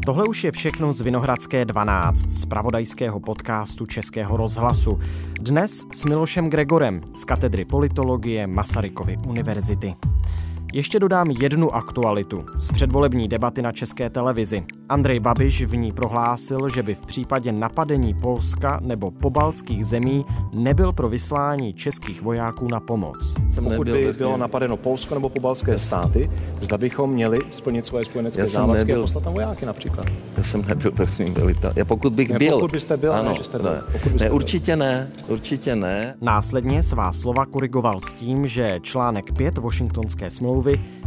Tohle 0.05 0.25
už 0.25 0.43
je 0.43 0.51
všechno 0.51 0.93
z 0.93 1.01
Vinohradské 1.01 1.65
12, 1.65 2.29
z 2.29 2.45
pravodajského 2.45 3.19
podcastu 3.19 3.85
Českého 3.85 4.37
rozhlasu. 4.37 4.99
Dnes 5.41 5.85
s 5.93 6.05
Milošem 6.05 6.49
Gregorem 6.49 7.01
z 7.15 7.23
katedry 7.23 7.65
politologie 7.65 8.47
Masarykovy 8.47 9.17
univerzity. 9.27 9.95
Ještě 10.73 10.99
dodám 10.99 11.27
jednu 11.41 11.75
aktualitu 11.75 12.45
z 12.57 12.71
předvolební 12.71 13.27
debaty 13.27 13.61
na 13.61 13.71
české 13.71 14.09
televizi. 14.09 14.63
Andrej 14.89 15.19
Babiš 15.19 15.63
v 15.63 15.75
ní 15.75 15.91
prohlásil, 15.91 16.69
že 16.69 16.83
by 16.83 16.95
v 16.95 17.05
případě 17.05 17.51
napadení 17.51 18.13
Polska 18.13 18.79
nebo 18.81 19.11
pobaltských 19.11 19.85
zemí 19.85 20.25
nebyl 20.53 20.91
pro 20.91 21.09
vyslání 21.09 21.73
českých 21.73 22.21
vojáků 22.21 22.67
na 22.71 22.79
pomoc. 22.79 23.35
Pokud 23.63 23.89
by 23.89 24.13
bylo 24.17 24.37
napadeno 24.37 24.77
Polsko 24.77 25.15
nebo 25.15 25.29
pobaltské 25.29 25.77
státy, 25.77 26.31
zda 26.61 26.77
bychom 26.77 27.09
měli 27.09 27.39
splnit 27.49 27.85
svoje 27.85 28.05
spojenecké 28.05 28.47
závazky 28.47 28.77
nebyl, 28.77 28.99
a 28.99 29.01
poslat 29.01 29.23
tam 29.23 29.33
vojáky 29.33 29.65
například. 29.65 30.05
Já 30.37 30.43
jsem 30.43 30.65
nebyl 30.67 30.91
vrchní 30.91 31.31
velitel. 31.31 31.71
Já 31.75 31.85
pokud 31.85 32.13
bych 32.13 32.29
ne, 32.29 32.39
byl. 32.39 32.53
Pokud 32.53 32.71
byste 32.71 32.97
byl, 32.97 33.13
ano, 33.13 33.29
ne, 33.29 33.35
že 33.35 33.43
jste 33.43 33.59
byl. 33.59 33.71
Ne, 33.71 33.81
pokud 33.91 34.11
byste 34.11 34.25
ne 34.25 34.31
určitě 34.31 34.75
byl. 34.75 34.85
ne, 34.85 35.09
určitě 35.27 35.75
ne. 35.75 36.15
Následně 36.21 36.83
svá 36.83 37.11
slova 37.11 37.45
korigoval 37.45 37.99
s 37.99 38.13
tím, 38.13 38.47
že 38.47 38.79
článek 38.81 39.31
5 39.31 39.57
Washingtonské 39.57 40.29
smlouvy 40.29 40.60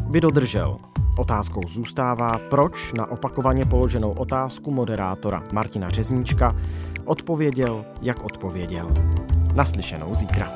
by 0.07 0.21
dodržel. 0.21 0.79
Otázkou 1.19 1.61
zůstává, 1.69 2.39
proč 2.51 2.93
na 2.93 3.11
opakovaně 3.11 3.65
položenou 3.65 4.13
otázku 4.13 4.71
moderátora 4.71 5.43
Martina 5.53 5.91
Řezníčka 5.91 6.57
odpověděl, 7.05 7.85
jak 8.03 8.25
odpověděl. 8.25 8.93
Naslyšenou 9.55 10.15
zítra. 10.15 10.53